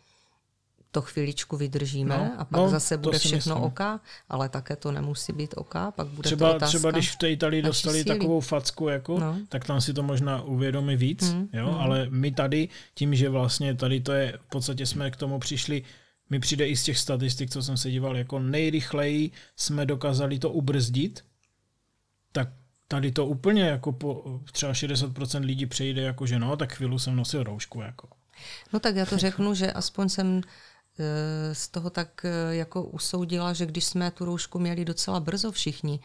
to 0.90 1.02
chviličku 1.02 1.56
vydržíme 1.56 2.16
no, 2.16 2.30
a 2.38 2.44
pak 2.44 2.60
no, 2.60 2.68
zase 2.68 2.96
bude 2.96 3.18
všechno 3.18 3.54
myslím. 3.54 3.56
oka, 3.56 4.00
ale 4.28 4.48
také 4.48 4.76
to 4.76 4.92
nemusí 4.92 5.32
být 5.32 5.54
oka, 5.56 5.90
pak 5.90 6.06
bude 6.06 6.26
třeba, 6.26 6.50
to 6.50 6.56
otázka. 6.56 6.78
Třeba 6.78 6.90
když 6.90 7.10
v 7.10 7.16
té 7.16 7.30
Italii 7.30 7.62
dostali 7.62 8.02
síly. 8.02 8.18
takovou 8.18 8.40
facku, 8.40 8.88
jako, 8.88 9.18
no. 9.18 9.38
tak 9.48 9.64
tam 9.64 9.80
si 9.80 9.94
to 9.94 10.02
možná 10.02 10.42
uvědomí 10.42 10.96
víc, 10.96 11.32
mm, 11.32 11.48
jo? 11.52 11.72
Mm. 11.72 11.74
ale 11.74 12.06
my 12.10 12.30
tady, 12.30 12.68
tím, 12.94 13.14
že 13.14 13.28
vlastně 13.28 13.74
tady 13.74 14.00
to 14.00 14.12
je, 14.12 14.38
v 14.46 14.50
podstatě 14.50 14.86
jsme 14.86 15.10
k 15.10 15.16
tomu 15.16 15.38
přišli 15.38 15.82
mi 16.30 16.40
přijde 16.40 16.68
i 16.68 16.76
z 16.76 16.82
těch 16.82 16.98
statistik, 16.98 17.50
co 17.50 17.62
jsem 17.62 17.76
se 17.76 17.90
díval, 17.90 18.16
jako 18.16 18.38
nejrychleji 18.38 19.30
jsme 19.56 19.86
dokázali 19.86 20.38
to 20.38 20.50
ubrzdit, 20.50 21.24
tak 22.32 22.48
tady 22.88 23.12
to 23.12 23.26
úplně 23.26 23.62
jako 23.62 23.92
po 23.92 24.40
třeba 24.52 24.72
60% 24.72 25.44
lidí 25.44 25.66
přejde 25.66 26.02
jako, 26.02 26.26
že 26.26 26.38
no, 26.38 26.56
tak 26.56 26.72
chvíli 26.72 26.98
jsem 26.98 27.16
nosil 27.16 27.42
roušku. 27.42 27.80
Jako. 27.80 28.08
No 28.72 28.80
tak 28.80 28.96
já 28.96 29.06
to 29.06 29.18
řeknu, 29.18 29.54
že 29.54 29.72
aspoň 29.72 30.08
jsem 30.08 30.40
z 31.52 31.68
toho 31.68 31.90
tak 31.90 32.24
eh, 32.24 32.54
jako 32.56 32.82
usoudila, 32.82 33.52
že 33.52 33.66
když 33.66 33.84
jsme 33.84 34.10
tu 34.10 34.24
roušku 34.24 34.58
měli 34.58 34.84
docela 34.84 35.20
brzo 35.20 35.52
všichni, 35.52 36.00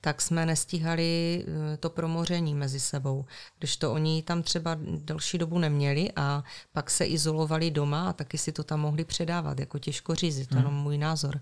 tak 0.00 0.22
jsme 0.22 0.46
nestíhali 0.46 1.44
eh, 1.46 1.76
to 1.76 1.90
promoření 1.90 2.54
mezi 2.54 2.80
sebou. 2.80 3.24
Když 3.58 3.76
to 3.76 3.92
oni 3.92 4.22
tam 4.22 4.42
třeba 4.42 4.78
další 4.80 5.38
dobu 5.38 5.58
neměli 5.58 6.12
a 6.16 6.44
pak 6.72 6.90
se 6.90 7.04
izolovali 7.04 7.70
doma 7.70 8.08
a 8.08 8.12
taky 8.12 8.38
si 8.38 8.52
to 8.52 8.64
tam 8.64 8.80
mohli 8.80 9.04
předávat, 9.04 9.60
jako 9.60 9.78
těžko 9.78 10.14
říct, 10.14 10.36
je 10.38 10.46
to 10.46 10.54
hmm. 10.54 10.64
jenom 10.64 10.74
můj 10.82 10.98
názor. 10.98 11.40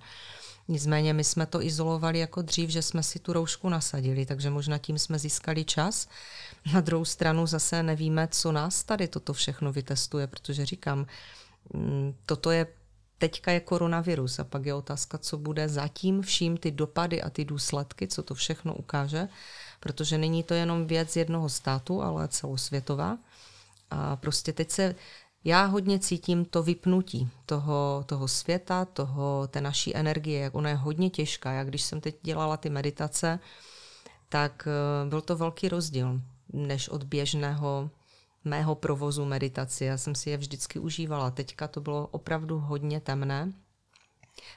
Nicméně 0.69 1.13
my 1.13 1.25
jsme 1.25 1.47
to 1.47 1.63
izolovali 1.63 2.19
jako 2.19 2.43
dřív, 2.43 2.71
že 2.71 2.83
jsme 2.83 3.03
si 3.03 3.19
tu 3.19 3.33
roušku 3.33 3.69
nasadili, 3.69 4.27
takže 4.27 4.51
možná 4.51 4.79
tím 4.79 4.99
jsme 4.99 5.19
získali 5.19 5.65
čas. 5.65 6.09
Na 6.73 6.81
druhou 6.81 7.05
stranu 7.05 7.47
zase 7.47 7.83
nevíme, 7.83 8.29
co 8.31 8.53
nás 8.53 8.85
tady 8.85 9.09
toto 9.09 9.33
všechno 9.33 9.73
vytestuje, 9.73 10.27
protože 10.27 10.67
říkám, 10.67 11.07
mm, 11.75 12.15
toto 12.27 12.51
je 12.51 12.67
teďka 13.19 13.51
je 13.51 13.61
koronavirus 13.61 14.39
a 14.39 14.45
pak 14.45 14.67
je 14.67 14.75
otázka, 14.75 15.19
co 15.19 15.39
bude 15.39 15.69
zatím 15.69 16.23
vším 16.23 16.57
ty 16.57 16.71
dopady 16.71 17.23
a 17.23 17.31
ty 17.31 17.45
důsledky, 17.45 18.09
co 18.09 18.23
to 18.23 18.35
všechno 18.35 18.75
ukáže, 18.75 19.29
protože 19.81 20.19
není 20.19 20.43
to 20.43 20.55
jenom 20.55 20.87
věc 20.87 21.17
jednoho 21.17 21.49
státu, 21.49 22.03
ale 22.03 22.29
celosvětová. 22.29 23.19
A 23.91 24.17
prostě 24.17 24.53
teď 24.53 24.71
se 24.71 24.95
já 25.45 25.65
hodně 25.65 25.99
cítím 25.99 26.45
to 26.45 26.63
vypnutí 26.63 27.29
toho, 27.47 28.05
toho 28.07 28.29
světa, 28.29 28.85
toho, 28.85 29.49
té 29.51 29.61
naší 29.61 29.97
energie, 29.97 30.41
jak 30.41 30.55
ona 30.55 30.69
je 30.69 30.77
hodně 30.77 31.11
těžká. 31.11 31.53
Já 31.53 31.65
když 31.65 31.83
jsem 31.83 32.01
teď 32.01 32.17
dělala 32.23 32.57
ty 32.57 32.71
meditace, 32.71 33.39
tak 34.29 34.69
eh, 34.69 35.09
byl 35.09 35.21
to 35.21 35.37
velký 35.37 35.69
rozdíl 35.69 36.21
než 36.53 36.89
od 36.89 37.05
běžného 37.05 37.91
mého 38.45 38.75
provozu 38.75 39.25
meditace. 39.25 39.85
Já 39.85 39.99
jsem 39.99 40.15
si 40.15 40.31
je 40.31 40.37
vždycky 40.37 40.79
užívala. 40.79 41.31
Teďka 41.31 41.69
to 41.69 41.81
bylo 41.81 42.07
opravdu 42.07 42.59
hodně 42.59 43.01
temné 43.01 43.53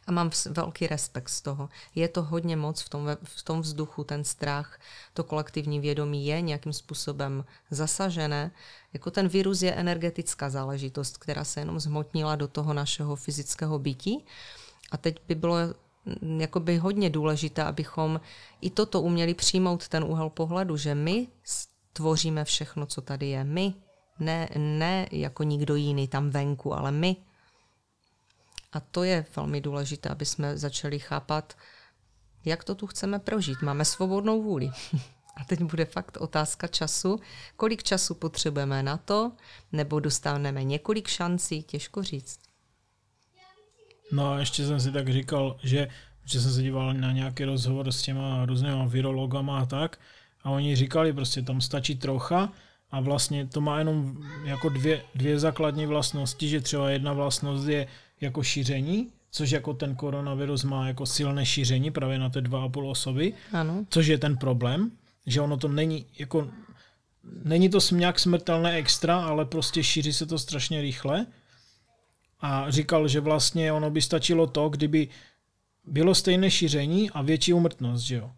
a 0.08 0.12
mám 0.12 0.32
velký 0.50 0.88
respekt 0.88 1.30
z 1.30 1.42
toho. 1.42 1.70
Je 1.96 2.08
to 2.08 2.24
hodně 2.24 2.56
moc 2.56 2.82
v 2.82 2.90
tom, 2.90 3.08
v 3.24 3.44
tom 3.44 3.62
vzduchu, 3.62 4.04
ten 4.04 4.24
strach, 4.24 4.80
to 5.14 5.24
kolektivní 5.24 5.80
vědomí 5.80 6.26
je 6.26 6.42
nějakým 6.42 6.74
způsobem 6.74 7.46
zasažené. 7.72 8.52
Jako 8.94 9.12
ten 9.12 9.28
virus 9.28 9.62
je 9.62 9.74
energetická 9.74 10.50
záležitost, 10.50 11.18
která 11.18 11.44
se 11.44 11.60
jenom 11.60 11.80
zhmotnila 11.80 12.36
do 12.36 12.48
toho 12.48 12.74
našeho 12.74 13.16
fyzického 13.16 13.80
bytí. 13.80 14.26
A 14.92 14.98
teď 14.98 15.22
by 15.28 15.36
bylo 15.36 15.56
mm, 16.22 16.42
jakoby 16.42 16.78
hodně 16.78 17.10
důležité, 17.10 17.64
abychom 17.64 18.22
i 18.62 18.70
toto 18.70 19.02
uměli 19.02 19.34
přijmout 19.34 19.88
ten 19.88 20.04
úhel 20.04 20.30
pohledu, 20.30 20.78
že 20.78 20.96
my 20.96 21.28
tvoříme 21.98 22.46
všechno, 22.46 22.86
co 22.86 23.02
tady 23.02 23.28
je. 23.28 23.44
My, 23.44 23.74
ne, 24.20 24.50
ne 24.58 25.08
jako 25.12 25.44
nikdo 25.44 25.76
jiný 25.76 26.08
tam 26.08 26.30
venku, 26.30 26.74
ale 26.74 26.92
my. 26.92 27.16
A 28.74 28.80
to 28.80 29.04
je 29.04 29.26
velmi 29.36 29.62
důležité, 29.62 30.10
aby 30.10 30.26
jsme 30.26 30.58
začali 30.58 31.00
chápat, 31.00 31.58
jak 32.46 32.64
to 32.64 32.76
tu 32.76 32.88
chceme 32.88 33.20
prožít. 33.20 33.62
Máme 33.62 33.86
svobodnou 33.86 34.44
vůli. 34.44 34.70
A 35.38 35.44
teď 35.44 35.62
bude 35.62 35.86
fakt 35.86 36.18
otázka 36.18 36.68
času. 36.68 37.20
Kolik 37.56 37.84
času 37.84 38.16
potřebujeme 38.16 38.84
na 38.84 38.98
to, 38.98 39.32
nebo 39.72 40.00
dostaneme 40.00 40.64
několik 40.64 41.08
šancí, 41.08 41.64
těžko 41.64 42.04
říct. 42.04 42.40
No 44.12 44.32
a 44.32 44.40
ještě 44.40 44.66
jsem 44.66 44.80
si 44.80 44.92
tak 44.92 45.10
říkal, 45.10 45.58
že, 45.64 45.88
že 46.26 46.42
jsem 46.42 46.52
se 46.52 46.62
díval 46.62 46.94
na 46.94 47.12
nějaký 47.12 47.44
rozhovor 47.44 47.92
s 47.92 48.02
těma 48.02 48.46
různýma 48.46 48.86
virologama 48.86 49.60
a 49.60 49.66
tak, 49.66 50.00
a 50.48 50.50
oni 50.50 50.76
říkali 50.76 51.14
prostě, 51.14 51.42
tam 51.42 51.62
stačí 51.62 51.96
trocha 51.96 52.54
a 52.92 53.00
vlastně 53.00 53.46
to 53.46 53.62
má 53.62 53.80
jenom 53.80 54.18
jako 54.44 54.70
dvě, 54.70 55.04
dvě 55.16 55.40
základní 55.40 55.86
vlastnosti, 55.86 56.50
že 56.50 56.62
třeba 56.62 56.90
jedna 56.90 57.14
vlastnost 57.14 57.68
je 57.68 57.88
jako 58.22 58.44
šíření, 58.44 59.12
což 59.32 59.52
jako 59.52 59.74
ten 59.74 59.96
koronavirus 59.96 60.64
má 60.64 60.88
jako 60.88 61.06
silné 61.06 61.46
šíření 61.46 61.92
právě 61.92 62.20
na 62.20 62.30
ty 62.30 62.42
dva 62.42 62.64
a 62.64 62.70
půl 62.70 62.90
osoby, 62.90 63.34
ano. 63.52 63.86
což 63.90 64.08
je 64.08 64.18
ten 64.18 64.38
problém, 64.38 64.92
že 65.26 65.42
ono 65.42 65.58
to 65.58 65.68
není 65.68 66.06
jako 66.20 66.48
není 67.44 67.70
to 67.70 67.80
nějak 67.92 68.20
smrtelné 68.20 68.72
extra, 68.76 69.20
ale 69.20 69.46
prostě 69.46 69.84
šíří 69.84 70.14
se 70.14 70.26
to 70.26 70.40
strašně 70.40 70.82
rychle. 70.82 71.26
A 72.42 72.72
říkal, 72.72 73.08
že 73.08 73.20
vlastně 73.20 73.72
ono 73.72 73.90
by 73.90 74.02
stačilo 74.02 74.48
to, 74.48 74.70
kdyby 74.70 75.08
bylo 75.86 76.16
stejné 76.16 76.52
šíření 76.52 77.12
a 77.12 77.22
větší 77.22 77.54
umrtnost, 77.54 78.06
že 78.06 78.16
jo 78.16 78.32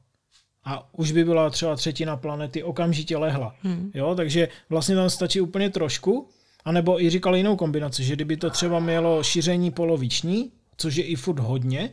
a 0.65 0.89
už 0.93 1.11
by 1.11 1.23
byla 1.23 1.49
třeba 1.49 1.75
třetina 1.75 2.17
planety 2.17 2.63
okamžitě 2.63 3.17
lehla. 3.17 3.55
Hmm. 3.61 3.91
Jo, 3.93 4.15
takže 4.15 4.47
vlastně 4.69 4.95
tam 4.95 5.09
stačí 5.09 5.41
úplně 5.41 5.69
trošku, 5.69 6.29
anebo 6.65 7.01
i 7.01 7.09
říkal 7.09 7.35
jinou 7.35 7.55
kombinaci, 7.55 8.03
že 8.03 8.15
kdyby 8.15 8.37
to 8.37 8.49
třeba 8.49 8.79
mělo 8.79 9.23
šíření 9.23 9.71
poloviční, 9.71 10.51
což 10.77 10.95
je 10.95 11.03
i 11.03 11.15
furt 11.15 11.39
hodně, 11.39 11.89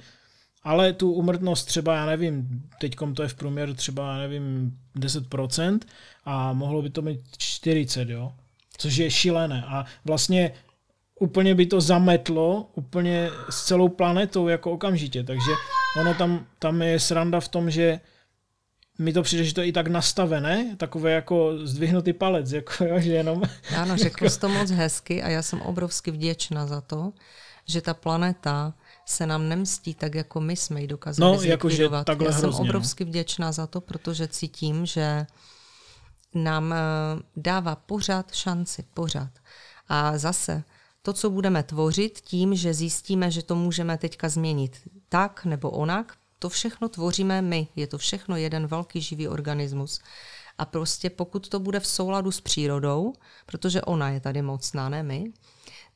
ale 0.63 0.93
tu 0.93 1.13
umrtnost 1.13 1.67
třeba, 1.67 1.97
já 1.97 2.07
nevím, 2.07 2.63
teď 2.81 2.97
to 3.15 3.23
je 3.23 3.29
v 3.29 3.35
průměru 3.35 3.75
třeba, 3.75 4.13
já 4.13 4.19
nevím, 4.19 4.73
10% 4.97 5.79
a 6.25 6.53
mohlo 6.53 6.83
by 6.83 6.91
to 6.91 7.03
mít 7.03 7.21
40, 7.39 8.09
jo, 8.09 8.33
což 8.79 8.97
je 8.97 9.11
šílené 9.11 9.65
a 9.69 9.85
vlastně 10.05 10.53
úplně 11.21 11.55
by 11.55 11.67
to 11.67 11.81
zametlo 11.81 12.71
úplně 12.75 13.31
s 13.51 13.65
celou 13.65 13.89
planetou 13.89 14.49
jako 14.49 14.73
okamžitě, 14.73 15.25
takže 15.25 15.51
ono 16.01 16.15
tam, 16.15 16.47
tam 16.59 16.83
je 16.83 17.01
sranda 17.01 17.41
v 17.41 17.49
tom, 17.49 17.71
že 17.71 18.01
mi 18.99 19.13
to 19.13 19.23
přijde, 19.23 19.45
že 19.45 19.55
to 19.55 19.61
je 19.61 19.67
i 19.67 19.73
tak 19.73 19.89
nastavené, 19.89 20.77
takové 20.77 21.13
jako 21.13 21.53
zdvihnutý 21.63 22.13
palec, 22.13 22.53
jako 22.53 22.85
jo, 22.85 23.01
že 23.01 23.13
jenom... 23.13 23.43
Ano, 23.77 23.97
řekl 23.97 24.31
jsi 24.31 24.41
to 24.41 24.49
moc 24.49 24.71
hezky 24.71 25.23
a 25.23 25.29
já 25.29 25.43
jsem 25.43 25.61
obrovsky 25.63 26.11
vděčná 26.11 26.67
za 26.67 26.81
to, 26.81 27.13
že 27.69 27.81
ta 27.81 27.95
planeta 27.95 28.75
se 29.07 29.27
nám 29.27 29.49
nemstí 29.49 29.95
tak, 29.95 30.15
jako 30.15 30.41
my 30.41 30.57
jsme 30.57 30.81
ji 30.81 30.87
dokázali 30.87 31.37
no, 31.37 31.43
jakože 31.43 31.89
takhle 32.05 32.27
Já 32.27 32.33
jsem 32.33 32.41
hrozně, 32.41 32.65
no. 32.65 32.69
obrovsky 32.69 33.05
no. 33.05 33.11
vděčná 33.11 33.53
za 33.53 33.67
to, 33.67 33.81
protože 33.81 34.29
cítím, 34.29 34.87
že 34.87 35.27
nám 36.35 36.73
eh, 36.73 36.77
dává 37.37 37.77
pořád 37.77 38.35
šanci, 38.35 38.85
pořád. 38.95 39.31
A 39.89 40.19
zase 40.19 40.65
to, 41.03 41.13
co 41.13 41.31
budeme 41.31 41.63
tvořit 41.63 42.21
tím, 42.21 42.55
že 42.55 42.75
zjistíme, 42.75 43.31
že 43.31 43.43
to 43.43 43.55
můžeme 43.55 43.99
teďka 43.99 44.29
změnit 44.29 44.81
tak 45.09 45.45
nebo 45.45 45.71
onak, 45.71 46.17
to 46.39 46.49
všechno 46.49 46.89
tvoříme 46.89 47.43
my. 47.43 47.69
Je 47.77 47.87
to 47.87 47.99
všechno 47.99 48.37
jeden 48.37 48.67
velký 48.67 49.01
živý 49.01 49.29
organismus. 49.29 50.01
A 50.59 50.65
prostě 50.65 51.11
pokud 51.11 51.49
to 51.49 51.61
bude 51.61 51.81
v 51.81 51.87
souladu 51.87 52.31
s 52.31 52.41
přírodou, 52.41 53.13
protože 53.47 53.83
ona 53.83 54.11
je 54.11 54.21
tady 54.21 54.43
mocná, 54.43 54.89
ne 54.89 55.03
my, 55.03 55.33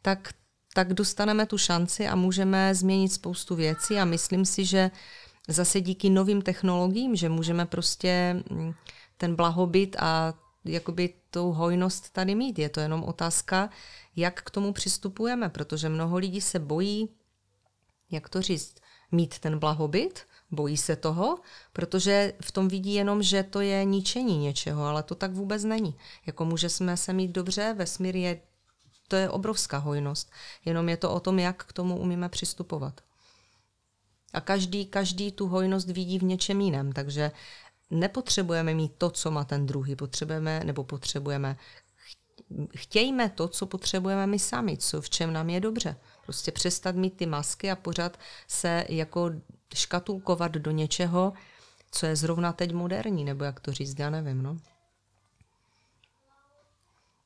tak, 0.03 0.35
tak 0.75 0.95
dostaneme 0.95 1.47
tu 1.47 1.59
šanci 1.59 2.09
a 2.09 2.17
můžeme 2.17 2.75
změnit 2.75 3.13
spoustu 3.13 3.55
věcí 3.55 3.99
a 3.99 4.05
myslím 4.05 4.45
si, 4.45 4.65
že 4.65 4.91
zase 5.49 5.81
díky 5.81 6.11
novým 6.11 6.43
technologiím, 6.43 7.17
že 7.17 7.29
můžeme 7.29 7.67
prostě 7.67 8.43
mm, 8.51 8.75
ten 9.17 9.37
blahobyt 9.37 9.97
a 9.99 10.35
jakoby 10.65 11.15
tu 11.31 11.53
hojnost 11.53 12.13
tady 12.13 12.35
mít. 12.35 12.59
Je 12.59 12.69
to 12.69 12.81
jenom 12.81 13.05
otázka, 13.05 13.71
jak 14.17 14.43
k 14.43 14.51
tomu 14.51 14.73
přistupujeme, 14.73 15.49
protože 15.49 15.89
mnoho 15.89 16.17
lidí 16.17 16.41
se 16.41 16.59
bojí, 16.59 17.09
jak 18.11 18.29
to 18.29 18.43
říct, 18.43 18.77
mít 19.13 19.39
ten 19.39 19.59
blahobyt, 19.59 20.27
bojí 20.51 20.77
se 20.77 20.97
toho, 20.97 21.39
protože 21.73 22.33
v 22.43 22.53
tom 22.53 22.69
vidí 22.69 22.95
jenom, 22.95 23.23
že 23.23 23.43
to 23.43 23.61
je 23.61 23.85
ničení 23.85 24.39
něčeho, 24.39 24.85
ale 24.85 25.03
to 25.03 25.15
tak 25.15 25.33
vůbec 25.33 25.65
není. 25.65 25.97
Jako 26.27 26.45
můžeme 26.45 26.97
se 26.97 27.13
mít 27.13 27.29
dobře, 27.29 27.75
vesmír 27.79 28.17
je, 28.17 28.41
to 29.09 29.17
je 29.17 29.31
obrovská 29.31 29.79
hojnost, 29.79 30.31
jenom 30.65 30.89
je 30.89 30.97
to 30.97 31.13
o 31.13 31.21
tom, 31.21 31.39
jak 31.39 31.65
k 31.65 31.73
tomu 31.73 31.99
umíme 31.99 32.29
přistupovat. 32.29 33.01
A 34.33 34.41
každý, 34.41 34.87
každý 34.87 35.33
tu 35.33 35.49
hojnost 35.49 35.89
vidí 35.89 36.19
v 36.19 36.23
něčem 36.23 36.61
jiném, 36.61 36.93
takže 36.93 37.31
nepotřebujeme 37.91 38.75
mít 38.75 38.93
to, 38.99 39.11
co 39.11 39.31
má 39.31 39.45
ten 39.45 39.67
druhý, 39.67 39.97
potřebujeme, 39.97 40.61
nebo 40.65 40.85
potřebujeme, 40.85 41.57
chtějme 42.77 43.29
to, 43.29 43.49
co 43.49 43.67
potřebujeme 43.67 44.27
my 44.27 44.39
sami, 44.39 44.77
co 44.77 45.01
v 45.01 45.11
čem 45.11 45.33
nám 45.33 45.51
je 45.51 45.61
dobře. 45.61 45.97
Prostě 46.27 46.53
přestat 46.53 46.95
mít 46.95 47.17
ty 47.17 47.27
masky 47.27 47.71
a 47.71 47.77
pořád 47.77 48.19
se 48.49 48.87
jako 48.89 49.31
škatulkovat 49.75 50.53
do 50.53 50.71
něčeho, 50.71 51.33
co 51.91 52.07
je 52.07 52.17
zrovna 52.17 52.53
teď 52.53 52.73
moderní, 52.73 53.25
nebo 53.25 53.45
jak 53.45 53.61
to 53.61 53.73
říct, 53.73 53.99
já 53.99 54.11
nevím, 54.11 54.43
no. 54.43 54.57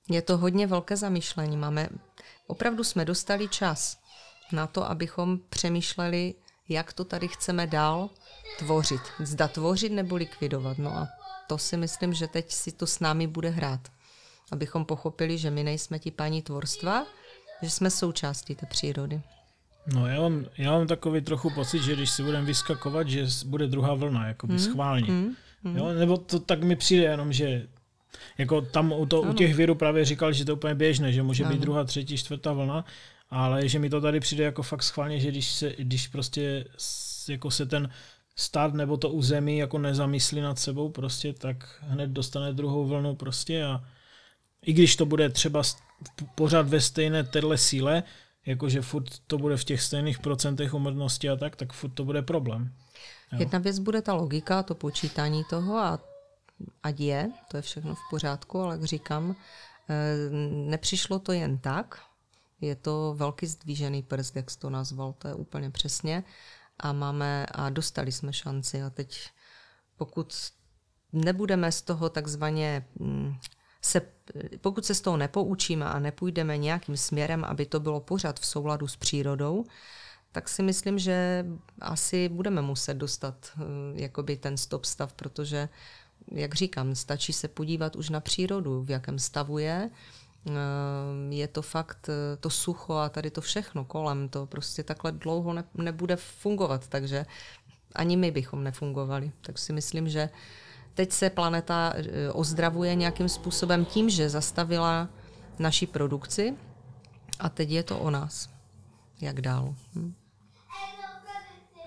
Je 0.08 0.22
to 0.22 0.36
hodně 0.36 0.66
velké 0.66 0.96
zamýšlení. 0.96 1.56
Máme, 1.56 1.88
opravdu 2.46 2.84
jsme 2.84 3.04
dostali 3.04 3.48
čas 3.48 3.98
na 4.52 4.66
to, 4.66 4.90
abychom 4.90 5.38
přemýšleli, 5.48 6.34
jak 6.68 6.92
to 6.92 7.04
tady 7.04 7.28
chceme 7.28 7.66
dál 7.66 8.10
tvořit. 8.58 9.00
Zda 9.20 9.48
tvořit 9.48 9.92
nebo 9.92 10.16
likvidovat. 10.16 10.78
No 10.78 10.96
a 10.96 11.08
to 11.46 11.58
si 11.58 11.76
myslím, 11.76 12.14
že 12.14 12.28
teď 12.28 12.52
si 12.52 12.72
to 12.72 12.86
s 12.86 13.00
námi 13.00 13.26
bude 13.26 13.48
hrát. 13.48 13.80
Abychom 14.52 14.84
pochopili, 14.84 15.38
že 15.38 15.50
my 15.50 15.64
nejsme 15.64 15.98
ti 15.98 16.10
paní 16.10 16.42
tvorstva, 16.42 17.06
že 17.62 17.70
jsme 17.70 17.90
součástí 17.90 18.54
té 18.54 18.66
přírody. 18.66 19.22
No 19.86 20.06
já 20.06 20.20
mám, 20.20 20.46
já 20.58 20.70
mám 20.70 20.86
takový 20.86 21.20
trochu 21.20 21.50
pocit, 21.50 21.82
že 21.82 21.96
když 21.96 22.10
si 22.10 22.22
budeme 22.22 22.46
vyskakovat, 22.46 23.08
že 23.08 23.26
bude 23.46 23.66
druhá 23.66 23.94
vlna, 23.94 24.26
jako 24.26 24.46
by 24.46 24.52
hmm. 24.52 24.62
schválně. 24.62 25.06
Hmm. 25.06 25.34
Hmm. 25.64 25.76
Jo, 25.76 25.92
nebo 25.92 26.16
to 26.16 26.40
tak 26.40 26.62
mi 26.62 26.76
přijde 26.76 27.02
jenom, 27.02 27.32
že 27.32 27.66
jako 28.38 28.60
tam 28.60 28.92
u, 28.92 29.06
to, 29.06 29.22
u 29.22 29.32
těch 29.32 29.54
virů 29.54 29.74
právě 29.74 30.04
říkal, 30.04 30.32
že 30.32 30.44
to 30.44 30.50
je 30.50 30.54
úplně 30.56 30.74
běžné, 30.74 31.12
že 31.12 31.22
může 31.22 31.44
ano. 31.44 31.54
být 31.54 31.60
druhá, 31.60 31.84
třetí, 31.84 32.16
čtvrtá 32.16 32.52
vlna, 32.52 32.84
ale 33.30 33.68
že 33.68 33.78
mi 33.78 33.90
to 33.90 34.00
tady 34.00 34.20
přijde 34.20 34.44
jako 34.44 34.62
fakt 34.62 34.82
schválně, 34.82 35.20
že 35.20 35.28
když, 35.30 35.52
se, 35.52 35.74
když 35.78 36.08
prostě 36.08 36.64
jako 37.28 37.50
se 37.50 37.66
ten 37.66 37.90
stát 38.36 38.74
nebo 38.74 38.96
to 38.96 39.10
území 39.10 39.58
jako 39.58 39.78
nezamyslí 39.78 40.40
nad 40.40 40.58
sebou 40.58 40.88
prostě, 40.88 41.32
tak 41.32 41.78
hned 41.80 42.10
dostane 42.10 42.52
druhou 42.52 42.86
vlnu 42.86 43.14
prostě 43.14 43.64
a 43.64 43.84
i 44.66 44.72
když 44.72 44.96
to 44.96 45.06
bude 45.06 45.28
třeba 45.28 45.62
pořád 46.34 46.68
ve 46.68 46.80
stejné 46.80 47.24
téhle 47.24 47.58
síle, 47.58 48.02
jakože 48.46 48.82
furt 48.82 49.18
to 49.26 49.38
bude 49.38 49.56
v 49.56 49.64
těch 49.64 49.82
stejných 49.82 50.18
procentech 50.18 50.74
umrtnosti 50.74 51.30
a 51.30 51.36
tak, 51.36 51.56
tak 51.56 51.72
furt 51.72 51.90
to 51.90 52.04
bude 52.04 52.22
problém. 52.22 52.72
Jo. 53.32 53.38
Jedna 53.38 53.58
věc 53.58 53.78
bude 53.78 54.02
ta 54.02 54.14
logika, 54.14 54.62
to 54.62 54.74
počítání 54.74 55.44
toho 55.50 55.78
a 55.78 55.98
ať 56.82 57.00
je, 57.00 57.30
to 57.50 57.56
je 57.56 57.62
všechno 57.62 57.94
v 57.94 58.00
pořádku, 58.10 58.60
ale 58.60 58.74
jak 58.74 58.84
říkám, 58.84 59.36
eh, 59.88 60.30
nepřišlo 60.70 61.18
to 61.18 61.32
jen 61.32 61.58
tak, 61.58 62.00
je 62.60 62.76
to 62.76 63.14
velký 63.16 63.46
zdvížený 63.46 64.02
prst, 64.02 64.36
jak 64.36 64.50
jsi 64.50 64.58
to 64.58 64.70
nazval, 64.70 65.12
to 65.12 65.28
je 65.28 65.34
úplně 65.34 65.70
přesně. 65.70 66.24
A 66.78 66.92
máme 66.92 67.46
a 67.46 67.70
dostali 67.70 68.12
jsme 68.12 68.32
šanci 68.32 68.82
a 68.82 68.90
teď 68.90 69.30
pokud 69.96 70.34
nebudeme 71.12 71.72
z 71.72 71.82
toho 71.82 72.08
takzvaně 72.08 72.86
mm, 72.98 73.34
se, 73.84 74.02
pokud 74.60 74.84
se 74.84 74.94
z 74.94 75.00
toho 75.00 75.16
nepoučíme 75.16 75.84
a 75.84 75.98
nepůjdeme 75.98 76.58
nějakým 76.58 76.96
směrem, 76.96 77.44
aby 77.44 77.66
to 77.66 77.80
bylo 77.80 78.00
pořád 78.00 78.40
v 78.40 78.46
souladu 78.46 78.86
s 78.86 78.96
přírodou, 78.96 79.64
tak 80.32 80.48
si 80.48 80.62
myslím, 80.62 80.98
že 80.98 81.46
asi 81.80 82.28
budeme 82.28 82.62
muset 82.62 82.94
dostat 82.94 83.34
eh, 83.56 83.62
jakoby 84.02 84.36
ten 84.36 84.56
stop 84.56 84.84
stav, 84.84 85.12
protože, 85.12 85.68
jak 86.32 86.54
říkám, 86.54 86.94
stačí 86.94 87.32
se 87.32 87.48
podívat 87.48 87.96
už 87.96 88.10
na 88.10 88.20
přírodu, 88.20 88.82
v 88.82 88.90
jakém 88.90 89.18
stavu 89.18 89.58
je. 89.58 89.90
Eh, 90.46 90.50
je 91.34 91.48
to 91.48 91.62
fakt 91.62 92.08
eh, 92.08 92.36
to 92.36 92.50
sucho 92.50 92.94
a 92.94 93.08
tady 93.08 93.30
to 93.30 93.40
všechno 93.40 93.84
kolem, 93.84 94.28
to 94.28 94.46
prostě 94.46 94.82
takhle 94.82 95.12
dlouho 95.12 95.52
ne, 95.52 95.64
nebude 95.74 96.16
fungovat, 96.16 96.88
takže 96.88 97.26
ani 97.94 98.16
my 98.16 98.30
bychom 98.30 98.64
nefungovali. 98.64 99.32
Tak 99.40 99.58
si 99.58 99.72
myslím, 99.72 100.08
že 100.08 100.28
teď 100.94 101.12
se 101.12 101.30
planeta 101.30 101.94
ozdravuje 102.32 102.94
nějakým 102.94 103.28
způsobem 103.28 103.84
tím, 103.84 104.10
že 104.10 104.30
zastavila 104.30 105.08
naši 105.58 105.86
produkci 105.86 106.54
a 107.38 107.48
teď 107.48 107.70
je 107.70 107.82
to 107.82 107.98
o 107.98 108.10
nás. 108.10 108.48
Jak 109.20 109.40
dál. 109.40 109.74
Hm? 109.94 110.14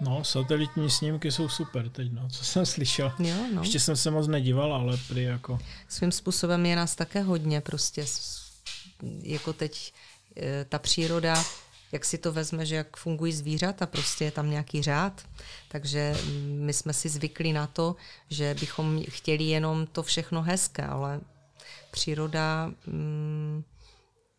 No, 0.02 0.24
satelitní 0.24 0.90
snímky 0.90 1.32
jsou 1.32 1.50
super 1.50 1.90
teď, 1.90 2.12
no, 2.12 2.30
co 2.30 2.46
jsem 2.46 2.66
slyšel. 2.66 3.14
Jo, 3.20 3.36
no. 3.54 3.62
Ještě 3.62 3.80
jsem 3.80 3.96
se 3.96 4.12
moc 4.12 4.28
nedíval, 4.28 4.74
ale 4.74 4.98
prý 5.08 5.24
jako... 5.24 5.60
Svým 5.88 6.12
způsobem 6.12 6.66
je 6.66 6.76
nás 6.76 6.96
také 6.96 7.22
hodně, 7.22 7.62
prostě 7.62 8.06
jako 9.22 9.54
teď 9.54 9.94
e, 10.38 10.66
ta 10.66 10.80
příroda, 10.80 11.44
jak 11.92 12.06
si 12.06 12.18
to 12.18 12.32
vezme, 12.32 12.66
že 12.66 12.76
jak 12.76 12.98
fungují 12.98 13.34
zvířata, 13.34 13.86
prostě 13.86 14.26
je 14.26 14.32
tam 14.32 14.50
nějaký 14.50 14.82
řád, 14.82 15.28
takže 15.68 16.18
my 16.48 16.74
jsme 16.74 16.94
si 16.94 17.10
zvykli 17.10 17.54
na 17.54 17.68
to, 17.68 17.96
že 18.30 18.56
bychom 18.60 19.04
chtěli 19.10 19.44
jenom 19.44 19.88
to 19.88 20.04
všechno 20.04 20.42
hezké, 20.42 20.86
ale 20.86 21.22
příroda... 21.92 22.72
Mm, 22.88 23.64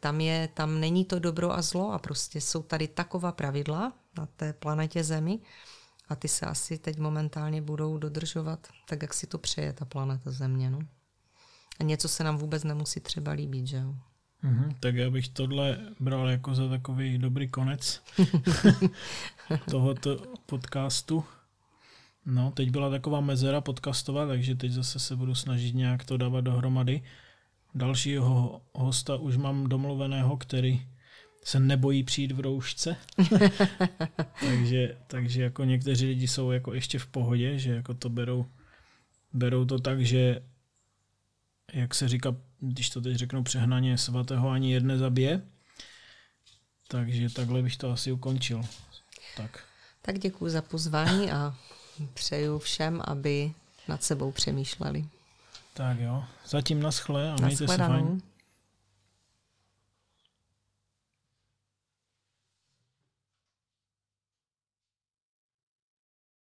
tam, 0.00 0.20
je, 0.20 0.48
tam 0.54 0.80
není 0.80 1.04
to 1.04 1.18
dobro 1.18 1.52
a 1.52 1.62
zlo 1.62 1.92
a 1.92 1.98
prostě 1.98 2.40
jsou 2.40 2.62
tady 2.62 2.88
taková 2.88 3.32
pravidla 3.32 3.92
na 4.18 4.26
té 4.26 4.52
planetě 4.52 5.04
Zemi 5.04 5.38
a 6.08 6.16
ty 6.16 6.28
se 6.28 6.46
asi 6.46 6.78
teď 6.78 6.98
momentálně 6.98 7.62
budou 7.62 7.98
dodržovat 7.98 8.68
tak, 8.88 9.02
jak 9.02 9.14
si 9.14 9.26
to 9.26 9.38
přeje 9.38 9.72
ta 9.72 9.84
planeta 9.84 10.30
Země. 10.30 10.70
No. 10.70 10.78
A 11.80 11.82
něco 11.82 12.08
se 12.08 12.24
nám 12.24 12.36
vůbec 12.36 12.64
nemusí 12.64 13.00
třeba 13.00 13.32
líbit, 13.32 13.66
že 13.66 13.76
jo? 13.76 13.94
Mm-hmm, 14.44 14.74
tak 14.80 14.94
já 14.94 15.10
bych 15.10 15.28
tohle 15.28 15.78
bral 16.00 16.28
jako 16.28 16.54
za 16.54 16.68
takový 16.68 17.18
dobrý 17.18 17.48
konec 17.48 18.02
tohoto 19.70 20.22
podcastu. 20.46 21.24
No, 22.26 22.50
teď 22.50 22.70
byla 22.70 22.90
taková 22.90 23.20
mezera 23.20 23.60
podcastová, 23.60 24.26
takže 24.26 24.54
teď 24.54 24.72
zase 24.72 24.98
se 24.98 25.16
budu 25.16 25.34
snažit 25.34 25.74
nějak 25.74 26.04
to 26.04 26.16
dávat 26.16 26.40
dohromady. 26.40 27.02
Dalšího 27.74 28.62
hosta 28.72 29.16
už 29.16 29.36
mám 29.36 29.66
domluveného, 29.66 30.36
který 30.36 30.86
se 31.44 31.60
nebojí 31.60 32.04
přijít 32.04 32.32
v 32.32 32.40
roušce. 32.40 32.96
takže, 34.40 34.96
takže 35.06 35.42
jako 35.42 35.64
někteří 35.64 36.06
lidi 36.06 36.28
jsou 36.28 36.50
jako 36.50 36.74
ještě 36.74 36.98
v 36.98 37.06
pohodě, 37.06 37.58
že 37.58 37.72
jako 37.72 37.94
to 37.94 38.08
berou, 38.08 38.46
berou 39.32 39.64
to 39.64 39.78
tak, 39.78 40.00
že 40.00 40.42
jak 41.72 41.94
se 41.94 42.08
říká, 42.08 42.36
když 42.60 42.90
to 42.90 43.00
teď 43.00 43.16
řeknu 43.16 43.42
přehnaně, 43.42 43.98
svatého 43.98 44.50
ani 44.50 44.72
jedné 44.72 44.98
zabije. 44.98 45.42
Takže 46.88 47.30
takhle 47.30 47.62
bych 47.62 47.76
to 47.76 47.90
asi 47.90 48.12
ukončil. 48.12 48.62
Tak. 49.36 49.64
Tak 50.02 50.18
děkuji 50.18 50.50
za 50.50 50.62
pozvání 50.62 51.32
a 51.32 51.54
přeju 52.14 52.58
všem, 52.58 53.02
aby 53.04 53.52
nad 53.88 54.02
sebou 54.02 54.32
přemýšleli. 54.32 55.04
Tak 55.74 55.98
jo, 56.00 56.24
zatím 56.46 56.82
naschle 56.82 57.32
a 57.32 57.36
mějte 57.36 57.68
se 57.68 57.76
fajn. 57.76 58.22